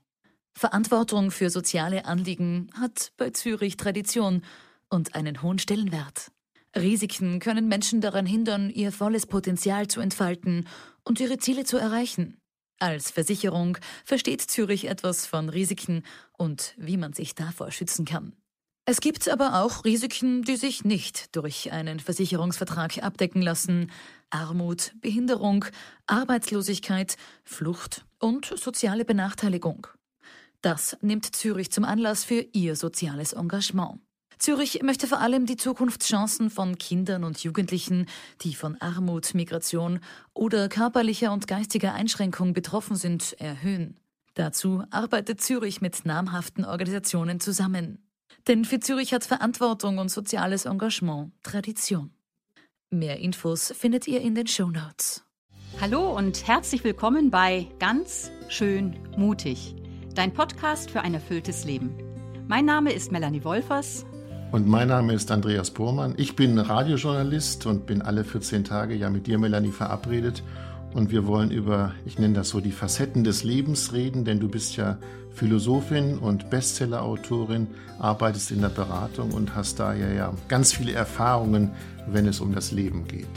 [0.53, 4.43] Verantwortung für soziale Anliegen hat bei Zürich Tradition
[4.89, 6.29] und einen hohen Stellenwert.
[6.75, 10.67] Risiken können Menschen daran hindern, ihr volles Potenzial zu entfalten
[11.05, 12.35] und ihre Ziele zu erreichen.
[12.77, 18.33] Als Versicherung versteht Zürich etwas von Risiken und wie man sich davor schützen kann.
[18.87, 23.91] Es gibt aber auch Risiken, die sich nicht durch einen Versicherungsvertrag abdecken lassen.
[24.29, 25.65] Armut, Behinderung,
[26.05, 29.87] Arbeitslosigkeit, Flucht und soziale Benachteiligung.
[30.61, 34.01] Das nimmt Zürich zum Anlass für ihr soziales Engagement.
[34.37, 38.05] Zürich möchte vor allem die Zukunftschancen von Kindern und Jugendlichen,
[38.41, 39.99] die von Armut, Migration
[40.35, 43.97] oder körperlicher und geistiger Einschränkung betroffen sind, erhöhen.
[44.35, 48.04] Dazu arbeitet Zürich mit namhaften Organisationen zusammen.
[48.47, 52.11] Denn für Zürich hat Verantwortung und soziales Engagement Tradition.
[52.91, 55.23] Mehr Infos findet ihr in den Show Notes.
[55.81, 59.75] Hallo und herzlich willkommen bei Ganz schön mutig,
[60.13, 61.97] dein Podcast für ein erfülltes Leben.
[62.47, 64.05] Mein Name ist Melanie Wolfers.
[64.51, 66.13] Und mein Name ist Andreas Bormann.
[66.17, 70.43] Ich bin Radiojournalist und bin alle 14 Tage ja mit dir, Melanie, verabredet.
[70.95, 74.47] Und wir wollen über, ich nenne das so, die Facetten des Lebens reden, denn du
[74.47, 74.97] bist ja
[75.33, 77.67] Philosophin und Bestsellerautorin,
[77.99, 81.71] arbeitest in der Beratung und hast daher ja ganz viele Erfahrungen,
[82.07, 83.27] wenn es um das Leben geht.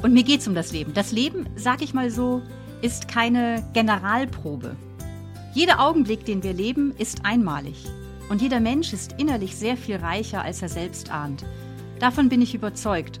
[0.00, 0.94] Und mir geht es um das Leben.
[0.94, 2.40] Das Leben, sag ich mal so,
[2.80, 4.74] ist keine Generalprobe.
[5.52, 7.84] Jeder Augenblick, den wir leben, ist einmalig.
[8.30, 11.44] Und jeder Mensch ist innerlich sehr viel reicher, als er selbst ahnt.
[11.98, 13.20] Davon bin ich überzeugt.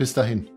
[0.00, 0.48] Bis dahin.